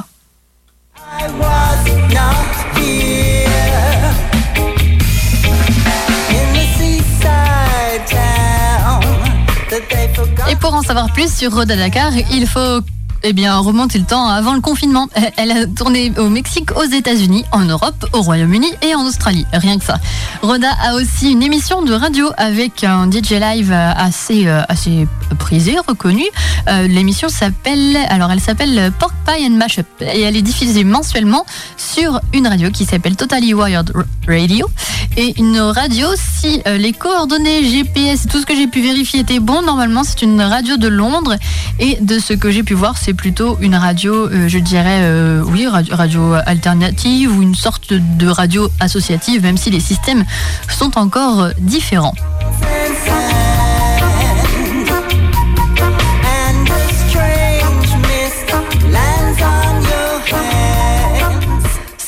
Pour 10.62 10.76
en 10.76 10.84
savoir 10.84 11.12
plus 11.12 11.34
sur 11.34 11.54
Rhoda 11.54 11.76
Dakar, 11.76 12.12
il 12.32 12.48
faut 12.48 12.82
eh 13.24 13.34
bien, 13.34 13.58
remonter 13.58 14.00
le 14.00 14.06
temps 14.06 14.28
avant 14.28 14.54
le 14.54 14.62
confinement. 14.62 15.08
Elle 15.38 15.52
a 15.52 15.66
tourné 15.66 16.12
au 16.18 16.30
Mexique, 16.30 16.72
aux 16.76 16.84
États-Unis, 16.84 17.44
en 17.52 17.66
Europe, 17.66 18.06
au 18.14 18.22
Royaume-Uni 18.22 18.68
et 18.82 18.96
en 18.96 19.06
Australie. 19.06 19.46
Rien 19.54 19.78
que 19.78 19.86
ça. 19.86 20.00
Rhoda 20.42 20.70
a 20.82 20.96
aussi 20.96 21.32
une 21.32 21.44
émission 21.44 21.84
de 21.84 21.94
radio 21.94 22.32
avec 22.36 22.84
un 22.84 23.10
DJ 23.10 23.34
live 23.34 23.72
assez, 23.72 24.48
euh, 24.48 24.64
assez 24.68 25.08
prisé, 25.38 25.76
reconnu. 25.88 26.24
Euh, 26.68 26.88
L'émission 26.88 27.30
s'appelle, 27.30 27.96
alors 28.10 28.32
elle 28.32 28.40
s'appelle 28.40 28.92
Pork 28.98 29.14
Pie 29.26 29.46
and 29.46 29.52
Mashup 29.52 29.86
et 30.02 30.22
elle 30.22 30.36
est 30.36 30.42
diffusée 30.42 30.84
mensuellement 30.84 31.46
sur 31.78 32.20
une 32.34 32.48
radio 32.48 32.72
qui 32.72 32.86
s'appelle 32.86 33.16
Totally 33.16 33.54
Wired 33.54 33.94
Radio. 34.28 34.68
Et 35.16 35.40
une 35.40 35.60
radio, 35.60 36.08
si 36.16 36.62
euh, 36.66 36.78
les 36.78 36.94
coordonnées 36.94 37.64
GPS 37.64 38.26
tout 38.28 38.40
ce 38.40 38.46
que 38.48 38.56
j'ai 38.56 38.68
pu 38.68 38.82
vérifier 38.82 39.20
étaient 39.20 39.40
bons, 39.40 39.62
normalement 39.62 40.04
c'est 40.04 40.24
une 40.24 40.42
radio 40.42 40.78
de 40.78 40.88
Londres. 40.88 41.36
Et 41.80 41.98
de 42.02 42.18
ce 42.18 42.34
que 42.34 42.50
j'ai 42.50 42.64
pu 42.64 42.74
voir, 42.74 42.98
c'est 42.98 43.14
plutôt 43.14 43.58
une 43.62 43.76
radio, 43.76 44.30
je 44.48 44.60
dirais, 44.60 45.04
oui, 45.46 45.68
radio 45.68 46.34
alternative 46.46 47.36
ou 47.36 47.42
une 47.42 47.56
sorte 47.56 47.94
de 47.94 48.28
radio 48.28 48.70
associative, 48.80 49.42
même 49.42 49.58
si 49.58 49.70
les 49.70 49.80
systèmes 49.80 50.26
sont 50.70 50.98
encore 50.98 51.50
différents. 51.60 52.16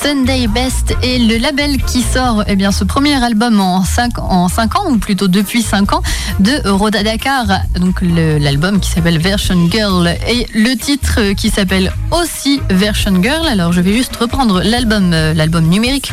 Sunday 0.04 0.48
Best 0.48 0.96
est 1.02 1.18
le 1.18 1.38
label 1.38 1.82
qui 1.82 2.02
sort 2.02 2.44
eh 2.48 2.58
ce 2.72 2.84
premier 2.84 3.16
album 3.24 3.62
en 3.62 3.86
5 3.86 4.20
en 4.20 4.50
cinq 4.50 4.76
ans, 4.76 4.90
ou 4.90 4.98
plutôt 4.98 5.30
depuis 5.30 5.62
5 5.62 5.94
ans, 5.94 6.02
de 6.40 6.70
Rhoda 6.70 7.04
Dakar. 7.04 7.46
Donc 7.80 8.02
l'album 8.02 8.82
qui 8.82 8.92
s'appelle 8.92 9.18
Version 9.18 9.70
Girl 9.72 10.08
et 10.28 10.46
le 10.54 10.76
titre 10.76 11.34
qui 11.38 11.50
s'appelle 11.50 11.92
aussi 12.12 12.62
Version 12.70 13.24
Girl. 13.24 13.48
Alors 13.48 13.72
je 13.72 13.80
vais 13.80 13.94
juste 13.94 14.16
reprendre 14.18 14.62
l'album 14.62 15.14
euh, 15.14 15.34
l'album 15.34 15.66
numérique 15.68 16.12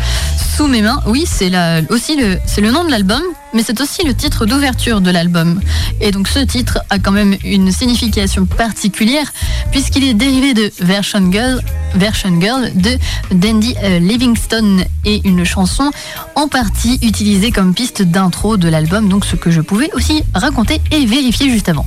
mes 0.68 0.82
mains. 0.82 1.00
Oui, 1.06 1.24
c'est 1.26 1.50
aussi 1.88 2.16
le, 2.16 2.38
c'est 2.46 2.60
le 2.60 2.70
nom 2.70 2.84
de 2.84 2.90
l'album, 2.90 3.22
mais 3.54 3.62
c'est 3.62 3.80
aussi 3.80 4.04
le 4.04 4.14
titre 4.14 4.46
d'ouverture 4.46 5.00
de 5.00 5.10
l'album. 5.10 5.60
Et 6.00 6.10
donc 6.10 6.28
ce 6.28 6.40
titre 6.40 6.80
a 6.90 6.98
quand 6.98 7.12
même 7.12 7.36
une 7.44 7.70
signification 7.72 8.46
particulière 8.46 9.32
puisqu'il 9.70 10.04
est 10.04 10.14
dérivé 10.14 10.54
de 10.54 10.70
Version 10.80 11.30
Girl, 11.30 11.60
Version 11.94 12.40
Girl 12.40 12.70
de 12.74 12.98
Dandy 13.32 13.74
euh, 13.82 13.98
Livingstone 13.98 14.84
et 15.04 15.20
une 15.26 15.44
chanson 15.44 15.90
en 16.34 16.48
partie 16.48 16.98
utilisée 17.02 17.50
comme 17.50 17.74
piste 17.74 18.02
d'intro 18.02 18.56
de 18.56 18.68
l'album, 18.68 19.08
donc 19.08 19.24
ce 19.24 19.36
que 19.36 19.50
je 19.50 19.60
pouvais 19.60 19.90
aussi 19.94 20.22
raconter 20.34 20.80
et 20.90 21.06
vérifier 21.06 21.50
juste 21.50 21.68
avant. 21.68 21.86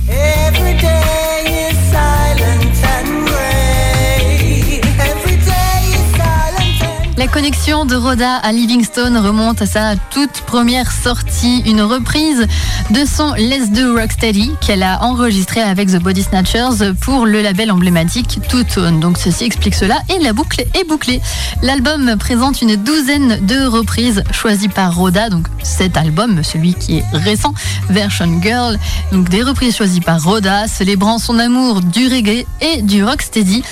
La 7.16 7.28
connexion 7.28 7.84
de 7.84 7.94
Rhoda 7.94 8.38
à 8.38 8.50
Livingstone 8.50 9.16
remonte 9.16 9.62
à 9.62 9.66
sa 9.66 9.94
toute 10.10 10.40
première 10.48 10.90
sortie, 10.90 11.62
une 11.64 11.80
reprise 11.80 12.44
de 12.90 13.04
son 13.06 13.34
Let's 13.34 13.70
Do 13.70 13.94
Rocksteady 13.94 14.50
qu'elle 14.60 14.82
a 14.82 15.00
enregistré 15.04 15.60
avec 15.60 15.90
The 15.90 16.02
Body 16.02 16.24
Snatchers 16.24 16.92
pour 17.00 17.24
le 17.24 17.40
label 17.40 17.70
emblématique 17.70 18.40
Two 18.48 18.64
Tone. 18.64 18.98
Donc 18.98 19.16
ceci 19.16 19.44
explique 19.44 19.76
cela 19.76 19.98
et 20.08 20.18
la 20.18 20.32
boucle 20.32 20.60
est 20.74 20.88
bouclée. 20.88 21.20
L'album 21.62 22.16
présente 22.18 22.62
une 22.62 22.74
douzaine 22.74 23.46
de 23.46 23.64
reprises 23.64 24.24
choisies 24.32 24.68
par 24.68 24.96
Rhoda, 24.96 25.30
donc 25.30 25.46
cet 25.62 25.96
album, 25.96 26.42
celui 26.42 26.74
qui 26.74 26.98
est 26.98 27.04
récent, 27.12 27.54
Version 27.90 28.40
Girl, 28.42 28.76
donc 29.12 29.28
des 29.28 29.44
reprises 29.44 29.76
choisies 29.76 30.00
par 30.00 30.20
Rhoda, 30.20 30.66
célébrant 30.66 31.18
son 31.18 31.38
amour 31.38 31.80
du 31.80 32.08
reggae 32.08 32.44
et 32.60 32.82
du 32.82 33.04
rocksteady. 33.04 33.62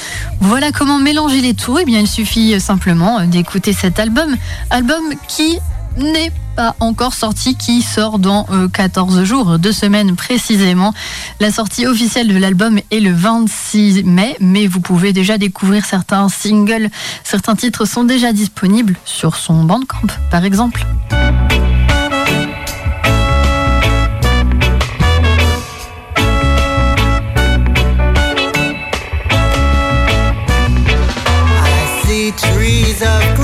Voilà 0.40 0.70
comment 0.70 1.00
mélanger 1.00 1.40
les 1.40 1.55
tout. 1.55 1.76
Eh 1.78 1.85
bien, 1.85 2.00
il 2.00 2.09
suffit 2.09 2.61
simplement 2.61 3.20
d'écouter 3.33 3.73
cet 3.73 3.99
album, 3.99 4.37
album 4.71 5.03
qui 5.27 5.59
n'est 5.97 6.31
pas 6.55 6.77
encore 6.81 7.14
sorti, 7.14 7.57
qui 7.57 7.83
sort 7.83 8.18
dans 8.18 8.47
euh, 8.51 8.68
14 8.68 9.25
jours, 9.25 9.59
deux 9.59 9.73
semaines 9.73 10.16
précisément. 10.16 10.95
La 11.40 11.51
sortie 11.51 11.87
officielle 11.87 12.29
de 12.29 12.37
l'album 12.37 12.79
est 12.90 13.01
le 13.01 13.12
26 13.12 14.05
mai, 14.05 14.37
mais 14.40 14.66
vous 14.66 14.81
pouvez 14.81 15.12
déjà 15.12 15.38
découvrir 15.38 15.85
certains 15.85 16.29
singles, 16.29 16.88
certains 17.25 17.57
titres 17.57 17.87
sont 17.87 18.05
déjà 18.05 18.33
disponibles 18.33 18.97
sur 19.05 19.37
son 19.37 19.64
Bandcamp, 19.64 20.09
par 20.31 20.45
exemple. 20.45 20.87
Of 33.00 33.41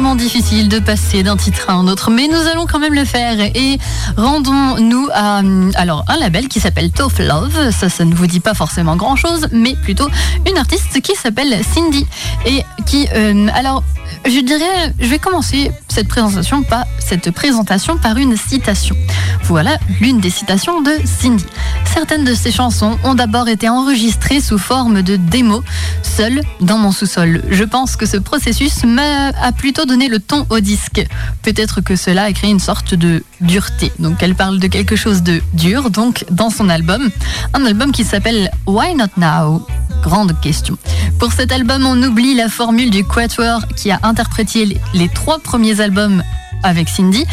difficile 0.00 0.68
de 0.68 0.78
passer 0.78 1.22
d'un 1.22 1.36
titre 1.36 1.68
à 1.68 1.74
un 1.74 1.86
autre, 1.86 2.10
mais 2.10 2.26
nous 2.26 2.48
allons 2.50 2.64
quand 2.64 2.78
même 2.78 2.94
le 2.94 3.04
faire 3.04 3.38
et 3.38 3.78
rendons-nous 4.16 5.08
à 5.12 5.40
hum, 5.40 5.70
alors 5.74 6.04
un 6.08 6.16
label 6.16 6.48
qui 6.48 6.58
s'appelle 6.58 6.90
Tough 6.90 7.18
Love. 7.18 7.70
Ça, 7.70 7.90
ça 7.90 8.04
ne 8.06 8.14
vous 8.14 8.26
dit 8.26 8.40
pas 8.40 8.54
forcément 8.54 8.96
grand-chose, 8.96 9.48
mais 9.52 9.74
plutôt 9.74 10.08
une 10.48 10.56
artiste 10.56 11.00
qui 11.02 11.14
s'appelle 11.14 11.54
Cindy 11.74 12.06
et 12.46 12.64
qui, 12.86 13.08
euh, 13.14 13.48
alors, 13.54 13.84
je 14.24 14.40
dirais, 14.40 14.94
je 14.98 15.06
vais 15.06 15.18
commencer 15.18 15.70
cette 15.88 16.08
présentation 16.08 16.62
par 16.62 16.84
cette 16.98 17.30
présentation 17.32 17.96
par 17.96 18.16
une 18.16 18.36
citation. 18.36 18.96
Voilà 19.44 19.78
l'une 20.00 20.20
des 20.20 20.30
citations 20.30 20.80
de 20.80 20.92
Cindy. 21.04 21.44
Certaines 21.92 22.24
de 22.24 22.34
ses 22.34 22.52
chansons 22.52 22.98
ont 23.02 23.14
d'abord 23.14 23.48
été 23.48 23.68
enregistrées 23.68 24.40
sous 24.40 24.58
forme 24.58 25.02
de 25.02 25.16
démos, 25.16 25.62
seule 26.02 26.40
dans 26.60 26.78
mon 26.78 26.92
sous-sol. 26.92 27.42
Je 27.50 27.64
pense 27.64 27.96
que 27.96 28.06
ce 28.06 28.16
processus 28.16 28.84
m'a 28.84 29.32
plutôt 29.56 29.86
donné 29.90 30.08
le 30.08 30.20
ton 30.20 30.46
au 30.50 30.60
disque. 30.60 31.04
Peut-être 31.42 31.80
que 31.80 31.96
cela 31.96 32.22
a 32.24 32.32
créé 32.32 32.48
une 32.48 32.60
sorte 32.60 32.94
de 32.94 33.24
dureté. 33.40 33.90
Donc 33.98 34.22
elle 34.22 34.36
parle 34.36 34.60
de 34.60 34.68
quelque 34.68 34.94
chose 34.94 35.24
de 35.24 35.42
dur, 35.52 35.90
donc 35.90 36.24
dans 36.30 36.48
son 36.48 36.68
album. 36.68 37.10
Un 37.54 37.66
album 37.66 37.90
qui 37.90 38.04
s'appelle 38.04 38.50
Why 38.68 38.94
Not 38.94 39.16
Now? 39.16 39.66
Grande 40.00 40.38
question. 40.40 40.78
Pour 41.18 41.32
cet 41.32 41.50
album, 41.50 41.84
on 41.84 42.00
oublie 42.04 42.34
la 42.34 42.48
formule 42.48 42.90
du 42.90 43.02
Quatuor 43.04 43.66
qui 43.76 43.90
a 43.90 43.98
interprété 44.04 44.78
les 44.94 45.08
trois 45.08 45.40
premiers 45.40 45.80
albums 45.80 46.22
avec 46.62 46.88
Cindy. 46.88 47.26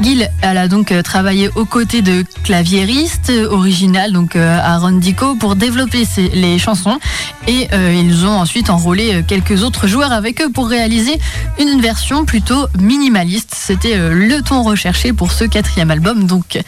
Gil, 0.00 0.28
elle 0.40 0.58
a 0.58 0.68
donc 0.68 0.90
euh, 0.90 1.02
travaillé 1.02 1.48
aux 1.54 1.64
côtés 1.64 2.02
de 2.02 2.24
claviéristes 2.42 3.30
euh, 3.30 3.48
original, 3.50 4.12
donc 4.12 4.34
euh, 4.34 4.58
Aaron 4.60 4.92
Dico, 4.92 5.36
pour 5.36 5.54
développer 5.54 6.04
les 6.34 6.58
chansons. 6.58 6.98
Et 7.46 7.68
euh, 7.72 7.94
ils 7.94 8.24
ont 8.24 8.38
ensuite 8.38 8.70
enrôlé 8.70 9.14
euh, 9.14 9.22
quelques 9.26 9.62
autres 9.62 9.86
joueurs 9.86 10.12
avec 10.12 10.40
eux 10.40 10.50
pour 10.50 10.68
réaliser 10.68 11.20
une 11.60 11.80
version 11.80 12.24
plutôt 12.24 12.66
minimaliste. 12.80 13.54
C'était 13.54 13.96
euh, 13.96 14.12
le 14.12 14.42
ton 14.42 14.62
recherché 14.62 15.12
pour 15.12 15.32
ce 15.32 15.44
quatrième 15.44 15.90
album. 15.90 16.26
Donc, 16.26 16.58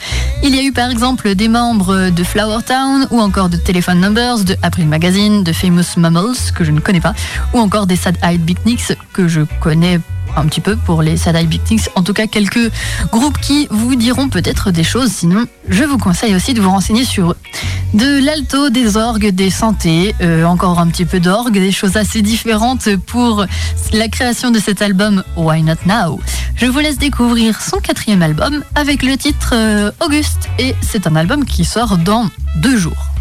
il 0.43 0.55
y 0.55 0.59
a 0.59 0.63
eu 0.63 0.71
par 0.71 0.89
exemple 0.89 1.35
des 1.35 1.47
membres 1.47 2.09
de 2.09 2.23
Flower 2.23 2.59
Town 2.65 3.07
ou 3.11 3.19
encore 3.19 3.49
de 3.49 3.57
Telephone 3.57 3.99
Numbers, 3.99 4.43
de 4.45 4.55
April 4.61 4.87
Magazine, 4.87 5.43
de 5.43 5.51
Famous 5.51 5.97
Mammals 5.97 6.53
que 6.53 6.63
je 6.63 6.71
ne 6.71 6.79
connais 6.79 7.01
pas, 7.01 7.13
ou 7.53 7.59
encore 7.59 7.87
des 7.87 7.95
Sad 7.95 8.17
Eyed 8.23 8.41
Beatniks 8.41 8.93
que 9.13 9.27
je 9.27 9.41
connais 9.59 9.99
un 10.35 10.45
petit 10.45 10.61
peu 10.61 10.75
pour 10.75 11.01
les 11.01 11.27
Eyed 11.27 11.47
Beatniks. 11.47 11.89
En 11.95 12.03
tout 12.03 12.13
cas, 12.13 12.27
quelques 12.27 12.71
groupes 13.11 13.39
qui 13.39 13.67
vous 13.71 13.95
diront 13.95 14.29
peut-être 14.29 14.71
des 14.71 14.83
choses. 14.83 15.11
Sinon, 15.11 15.45
je 15.69 15.83
vous 15.83 15.97
conseille 15.97 16.35
aussi 16.35 16.53
de 16.53 16.61
vous 16.61 16.69
renseigner 16.69 17.05
sur 17.05 17.31
eux. 17.31 17.37
De 17.93 18.23
l'alto, 18.23 18.69
des 18.69 18.97
orgues, 18.97 19.29
des 19.29 19.49
synthés, 19.49 20.15
euh, 20.21 20.43
encore 20.45 20.79
un 20.79 20.87
petit 20.87 21.05
peu 21.05 21.19
d'orgue, 21.19 21.53
des 21.53 21.71
choses 21.71 21.97
assez 21.97 22.21
différentes 22.21 22.95
pour 23.07 23.45
la 23.93 24.07
création 24.07 24.51
de 24.51 24.59
cet 24.59 24.81
album 24.81 25.23
Why 25.37 25.63
Not 25.63 25.75
Now. 25.85 26.19
Je 26.55 26.65
vous 26.65 26.79
laisse 26.79 26.97
découvrir 26.97 27.61
son 27.61 27.77
quatrième 27.77 28.21
album 28.21 28.63
avec 28.75 29.03
le 29.03 29.17
titre 29.17 29.51
euh, 29.53 29.91
Auguste 30.05 30.49
et 30.59 30.75
c'est 30.81 31.07
un 31.07 31.15
album 31.15 31.45
qui 31.45 31.65
sort 31.65 31.97
dans 31.97 32.29
deux 32.57 32.77
jours. 32.77 33.14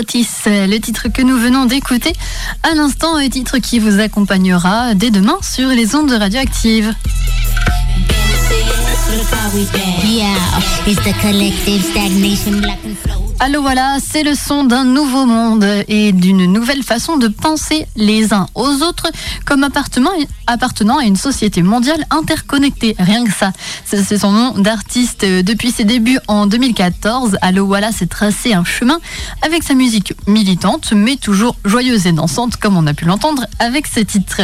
Notice, 0.00 0.44
le 0.46 0.78
titre 0.78 1.08
que 1.08 1.20
nous 1.20 1.36
venons 1.36 1.66
d'écouter 1.66 2.14
à 2.62 2.74
l'instant, 2.74 3.16
un 3.16 3.28
titre 3.28 3.58
qui 3.58 3.78
vous 3.78 4.00
accompagnera 4.00 4.94
dès 4.94 5.10
demain 5.10 5.36
sur 5.42 5.68
les 5.68 5.94
ondes 5.94 6.10
radioactives. 6.10 6.94
Allô, 13.40 13.60
voilà, 13.60 13.98
c'est 14.02 14.22
le 14.22 14.34
son 14.34 14.64
d'un 14.64 14.84
nouveau 14.84 15.26
monde 15.26 15.66
et 15.88 16.12
d'une 16.12 16.50
nouvelle 16.50 16.82
façon 16.82 17.18
de 17.18 17.28
penser 17.28 17.86
les 17.94 18.32
uns 18.32 18.46
aux 18.54 18.82
autres 18.82 19.10
comme 19.50 19.64
appartenant, 19.64 20.12
appartenant 20.46 20.98
à 20.98 21.02
une 21.02 21.16
société 21.16 21.64
mondiale 21.64 22.06
interconnectée. 22.10 22.94
Rien 23.00 23.24
que 23.24 23.32
ça. 23.32 23.50
C'est 23.84 24.16
son 24.16 24.30
nom 24.30 24.52
d'artiste 24.56 25.24
euh, 25.24 25.42
depuis 25.42 25.72
ses 25.72 25.82
débuts 25.82 26.20
en 26.28 26.46
2014. 26.46 27.36
Allô, 27.40 27.66
voilà, 27.66 27.90
s'est 27.90 28.06
tracé 28.06 28.54
un 28.54 28.62
chemin 28.62 29.00
avec 29.42 29.64
sa 29.64 29.74
musique 29.74 30.14
militante, 30.28 30.92
mais 30.94 31.16
toujours 31.16 31.56
joyeuse 31.64 32.06
et 32.06 32.12
dansante, 32.12 32.58
comme 32.58 32.76
on 32.76 32.86
a 32.86 32.94
pu 32.94 33.06
l'entendre 33.06 33.44
avec 33.58 33.88
ce 33.88 33.98
titre. 33.98 34.42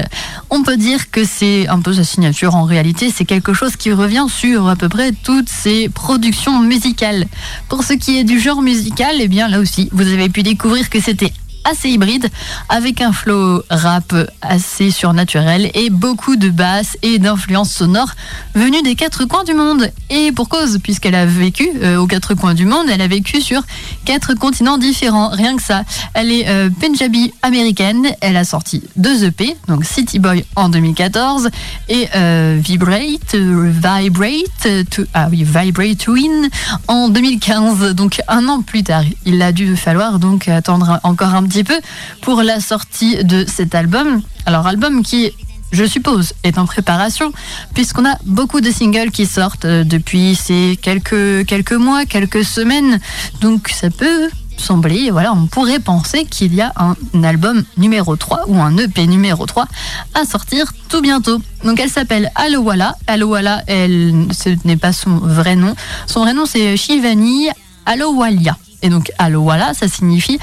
On 0.50 0.64
peut 0.64 0.76
dire 0.76 1.08
que 1.12 1.24
c'est 1.24 1.68
un 1.68 1.80
peu 1.80 1.92
sa 1.92 2.02
signature. 2.02 2.56
En 2.56 2.64
réalité, 2.64 3.12
c'est 3.14 3.24
quelque 3.24 3.54
chose 3.54 3.76
qui 3.76 3.92
revient 3.92 4.26
sur 4.28 4.68
à 4.68 4.74
peu 4.74 4.88
près 4.88 5.12
toutes 5.12 5.48
ses 5.48 5.88
productions 5.88 6.58
musicales. 6.58 7.26
Pour 7.68 7.84
ce 7.84 7.92
qui 7.92 8.18
est 8.18 8.24
du 8.24 8.40
genre 8.40 8.60
musical, 8.60 9.14
eh 9.20 9.28
bien 9.28 9.46
là 9.46 9.60
aussi, 9.60 9.88
vous 9.92 10.08
avez 10.08 10.28
pu 10.28 10.42
découvrir 10.42 10.90
que 10.90 11.00
c'était 11.00 11.32
assez 11.70 11.90
hybride, 11.90 12.28
avec 12.68 13.00
un 13.00 13.12
flow 13.12 13.62
rap 13.70 14.14
assez 14.42 14.90
surnaturel 14.90 15.70
et 15.74 15.90
beaucoup 15.90 16.36
de 16.36 16.48
basses 16.48 16.96
et 17.02 17.18
d'influences 17.18 17.72
sonores 17.72 18.12
venues 18.54 18.82
des 18.82 18.94
quatre 18.94 19.24
coins 19.24 19.44
du 19.44 19.54
monde. 19.54 19.90
Et 20.10 20.32
pour 20.32 20.48
cause, 20.48 20.78
puisqu'elle 20.82 21.14
a 21.14 21.26
vécu 21.26 21.68
euh, 21.82 21.96
aux 21.98 22.06
quatre 22.06 22.34
coins 22.34 22.54
du 22.54 22.64
monde, 22.66 22.86
elle 22.90 23.00
a 23.02 23.08
vécu 23.08 23.40
sur 23.40 23.62
quatre 24.04 24.34
continents 24.34 24.78
différents, 24.78 25.28
rien 25.30 25.56
que 25.56 25.62
ça. 25.62 25.82
Elle 26.14 26.30
est 26.30 26.48
euh, 26.48 26.70
Punjabi 26.80 27.32
américaine, 27.42 28.06
elle 28.20 28.36
a 28.36 28.44
sorti 28.44 28.82
deux 28.96 29.24
EP, 29.24 29.56
donc 29.68 29.84
City 29.84 30.18
Boy 30.18 30.44
en 30.54 30.68
2014 30.68 31.48
et 31.88 32.08
euh, 32.14 32.58
Vibrate, 32.62 33.34
Vibrate, 33.34 34.88
to- 34.90 35.04
ah 35.14 35.28
oui, 35.30 35.44
Vibrate 35.44 35.98
Twin 35.98 36.48
en 36.88 37.08
2015, 37.08 37.94
donc 37.94 38.20
un 38.28 38.48
an 38.48 38.62
plus 38.62 38.82
tard. 38.82 39.02
Il 39.24 39.42
a 39.42 39.52
dû 39.52 39.76
falloir 39.76 40.18
donc 40.18 40.48
attendre 40.48 41.00
encore 41.02 41.34
un 41.34 41.42
petit 41.44 41.55
peu 41.64 41.78
pour 42.22 42.42
la 42.42 42.60
sortie 42.60 43.24
de 43.24 43.44
cet 43.46 43.74
album. 43.74 44.22
Alors 44.46 44.66
album 44.66 45.02
qui 45.02 45.32
je 45.72 45.84
suppose, 45.84 46.32
est 46.44 46.58
en 46.58 46.66
préparation, 46.66 47.32
puisqu'on 47.74 48.06
a 48.06 48.16
beaucoup 48.24 48.60
de 48.60 48.70
singles 48.70 49.10
qui 49.10 49.26
sortent 49.26 49.64
euh, 49.64 49.84
depuis 49.84 50.36
ces 50.36 50.78
quelques, 50.80 51.44
quelques 51.46 51.72
mois, 51.72 52.06
quelques 52.06 52.44
semaines. 52.44 53.00
Donc 53.40 53.68
ça 53.68 53.90
peut 53.90 54.30
sembler, 54.56 55.10
voilà, 55.10 55.32
on 55.32 55.46
pourrait 55.46 55.80
penser 55.80 56.24
qu'il 56.24 56.54
y 56.54 56.62
a 56.62 56.72
un 56.76 57.22
album 57.22 57.62
numéro 57.76 58.16
3 58.16 58.44
ou 58.48 58.60
un 58.60 58.76
EP 58.78 59.06
numéro 59.06 59.44
3 59.44 59.66
à 60.14 60.24
sortir 60.24 60.72
tout 60.88 61.02
bientôt. 61.02 61.40
Donc 61.64 61.78
elle 61.80 61.90
s'appelle 61.90 62.30
Alowala. 62.34 62.96
Alowala, 63.06 63.62
elle, 63.66 64.26
ce 64.32 64.50
n'est 64.64 64.76
pas 64.76 64.92
son 64.92 65.18
vrai 65.18 65.56
nom. 65.56 65.74
Son 66.06 66.20
vrai 66.20 66.32
nom 66.32 66.46
c'est 66.46 66.76
Shivani 66.76 67.48
Alowalia. 67.84 68.56
Et 68.82 68.88
donc 68.88 69.12
Alowala, 69.18 69.74
ça 69.74 69.88
signifie 69.88 70.38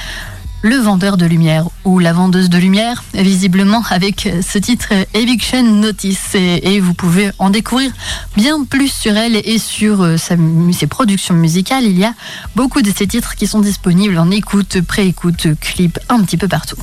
le 0.64 0.78
vendeur 0.78 1.18
de 1.18 1.26
lumière 1.26 1.66
ou 1.84 2.00
la 2.00 2.14
vendeuse 2.14 2.50
de 2.50 2.58
lumière, 2.58 3.04
visiblement 3.14 3.84
avec 3.90 4.30
ce 4.42 4.58
titre 4.58 4.88
Eviction 5.14 5.62
Notice. 5.62 6.36
Et, 6.36 6.80
vous 6.80 6.94
pouvez 6.94 7.30
en 7.38 7.50
découvrir 7.50 7.92
bien 8.36 8.64
plus 8.64 8.92
sur 8.92 9.16
elle 9.16 9.36
et 9.36 9.60
sur 9.60 10.02
euh, 10.02 10.16
ses 10.18 10.88
productions 10.88 11.36
musicales. 11.36 11.84
Il 11.84 12.00
y 12.00 12.06
a 12.06 12.14
beaucoup 12.56 12.82
de 12.82 12.92
ces 12.96 13.08
titres 13.08 13.36
qui 13.36 13.46
sont 13.46 13.60
disponibles 13.60 14.18
en 14.18 14.32
écoute, 14.32 14.82
pré-écoute, 14.82 15.48
clip, 15.60 16.00
un 16.08 16.24
petit 16.24 16.38
peu 16.38 16.48
partout. 16.48 16.78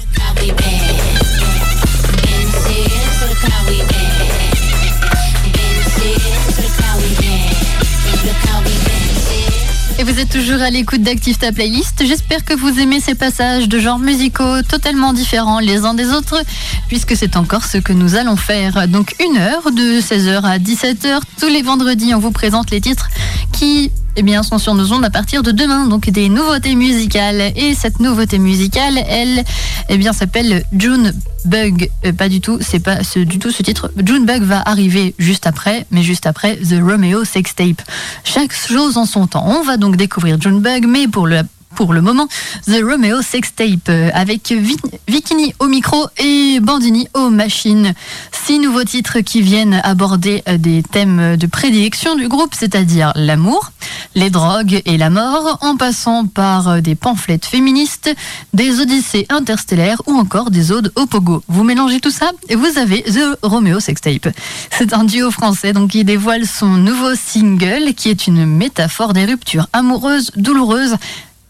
Vous 10.13 10.19
êtes 10.19 10.31
toujours 10.31 10.61
à 10.61 10.71
l'écoute 10.71 11.03
d'Active 11.03 11.39
ta 11.39 11.53
playlist. 11.53 12.05
J'espère 12.05 12.45
que 12.45 12.53
vous 12.53 12.81
aimez 12.81 12.99
ces 13.01 13.15
passages 13.15 13.69
de 13.69 13.79
genres 13.79 14.01
musicaux 14.01 14.63
totalement 14.63 15.13
différents 15.13 15.61
les 15.61 15.85
uns 15.85 15.95
des 15.95 16.11
autres, 16.11 16.43
puisque 16.89 17.17
c'est 17.17 17.37
encore 17.37 17.65
ce 17.65 17.79
que 17.79 17.93
nous 17.93 18.17
allons 18.17 18.35
faire. 18.35 18.89
Donc 18.89 19.15
une 19.21 19.37
heure 19.37 19.71
de 19.71 20.01
16h 20.01 20.43
à 20.43 20.59
17h 20.59 21.21
tous 21.39 21.47
les 21.47 21.63
vendredis, 21.63 22.13
on 22.13 22.19
vous 22.19 22.33
présente 22.33 22.73
les 22.73 22.81
titres 22.81 23.09
qui 23.53 23.93
eh 24.17 24.23
bien, 24.23 24.43
sont 24.43 24.59
sur 24.59 24.75
nos 24.75 24.93
ondes 24.93 25.05
à 25.05 25.11
partir 25.11 25.43
de 25.43 25.51
demain, 25.51 25.87
donc 25.87 26.11
des 26.11 26.29
nouveautés 26.29 26.75
musicales. 26.75 27.53
Et 27.57 27.75
cette 27.75 28.01
nouveauté 28.01 28.39
musicale, 28.39 28.99
elle, 29.09 29.45
eh 29.89 29.97
bien, 29.97 30.13
s'appelle 30.13 30.65
June 30.73 31.13
Bug. 31.45 31.91
Euh, 32.05 32.13
pas 32.13 32.29
du 32.29 32.41
tout, 32.41 32.59
c'est 32.61 32.81
pas 32.81 32.99
du 33.15 33.39
tout 33.39 33.51
ce 33.51 33.63
titre. 33.63 33.91
June 34.05 34.27
Bug 34.27 34.43
va 34.43 34.61
arriver 34.61 35.15
juste 35.19 35.47
après, 35.47 35.87
mais 35.91 36.03
juste 36.03 36.27
après 36.27 36.57
The 36.57 36.81
Romeo 36.83 37.25
Sextape. 37.25 37.83
Chaque 38.25 38.53
chose 38.53 38.97
en 38.97 39.07
son 39.07 39.27
temps. 39.27 39.45
On 39.47 39.63
va 39.63 39.77
donc 39.77 39.97
découvrir 39.97 40.41
June 40.41 40.61
Bug, 40.61 40.87
mais 40.87 41.09
pour 41.09 41.27
le 41.27 41.43
pour 41.75 41.93
le 41.95 42.01
moment, 42.03 42.27
The 42.67 42.83
Romeo 42.83 43.23
Sextape 43.23 43.89
euh, 43.89 44.11
avec 44.13 44.51
Vi- 44.51 44.77
Vikini 45.09 45.55
au 45.61 45.67
micro 45.67 46.07
et 46.19 46.59
Bandini 46.61 47.09
aux 47.15 47.31
machines. 47.31 47.95
Six 48.33 48.59
nouveaux 48.59 48.85
titres 48.85 49.21
qui 49.21 49.41
viennent 49.41 49.81
aborder 49.85 50.43
euh, 50.49 50.59
des 50.59 50.83
thèmes 50.83 51.37
de 51.37 51.47
prédilection 51.47 52.17
du 52.17 52.29
groupe, 52.29 52.55
c'est-à-dire 52.59 53.13
l'amour, 53.15 53.71
les 54.15 54.31
drogues 54.31 54.83
et 54.85 54.99
la 54.99 55.11
mort, 55.11 55.59
en 55.63 55.77
passant 55.77 56.27
par 56.27 56.69
euh, 56.69 56.81
des 56.81 56.95
pamphlets 56.95 57.41
féministes, 57.43 58.11
des 58.53 58.81
odyssées 58.81 59.27
interstellaires 59.31 60.03
ou 60.07 60.15
encore 60.15 60.51
des 60.51 60.73
odes 60.73 60.93
au 60.97 61.07
pogo. 61.07 61.43
Vous 61.49 61.65
mélangez 61.65 62.01
tout 62.01 62.11
ça 62.11 62.31
et 62.49 62.57
vous 62.57 62.79
avez 62.79 63.03
The 63.05 63.39
Romeo 63.43 63.81
Sextape. 63.81 64.29
C'est 64.71 64.93
un 64.93 65.05
duo 65.05 65.31
français 65.31 65.73
donc 65.73 65.91
qui 65.93 66.05
dévoile 66.05 66.47
son 66.47 66.67
nouveau 66.69 67.15
single 67.15 67.95
qui 67.95 68.09
est 68.11 68.27
une 68.27 68.45
métaphore 68.45 69.13
des 69.13 69.25
ruptures 69.25 69.69
amoureuses 69.73 70.31
douloureuses 70.37 70.97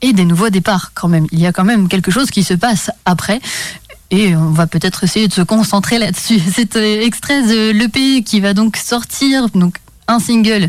et 0.03 0.13
des 0.13 0.25
nouveaux 0.25 0.51
départs 0.51 0.93
quand 0.95 1.09
même. 1.09 1.27
Il 1.33 1.41
y 1.41 1.47
a 1.47 1.53
quand 1.53 1.65
même 1.65 1.89
quelque 1.89 2.11
chose 2.11 2.31
qui 2.31 2.45
se 2.45 2.55
passe 2.55 2.91
après. 3.05 3.41
Et 4.11 4.35
on 4.35 4.51
va 4.51 4.67
peut-être 4.67 5.05
essayer 5.05 5.29
de 5.29 5.33
se 5.33 5.43
concentrer 5.43 5.99
là-dessus. 5.99 6.41
C'est 6.55 6.77
extrait 6.77 7.43
de 7.43 7.71
l'EP 7.71 8.23
qui 8.23 8.41
va 8.41 8.55
donc 8.55 8.77
sortir, 8.77 9.49
donc 9.51 9.77
un 10.09 10.19
single 10.19 10.69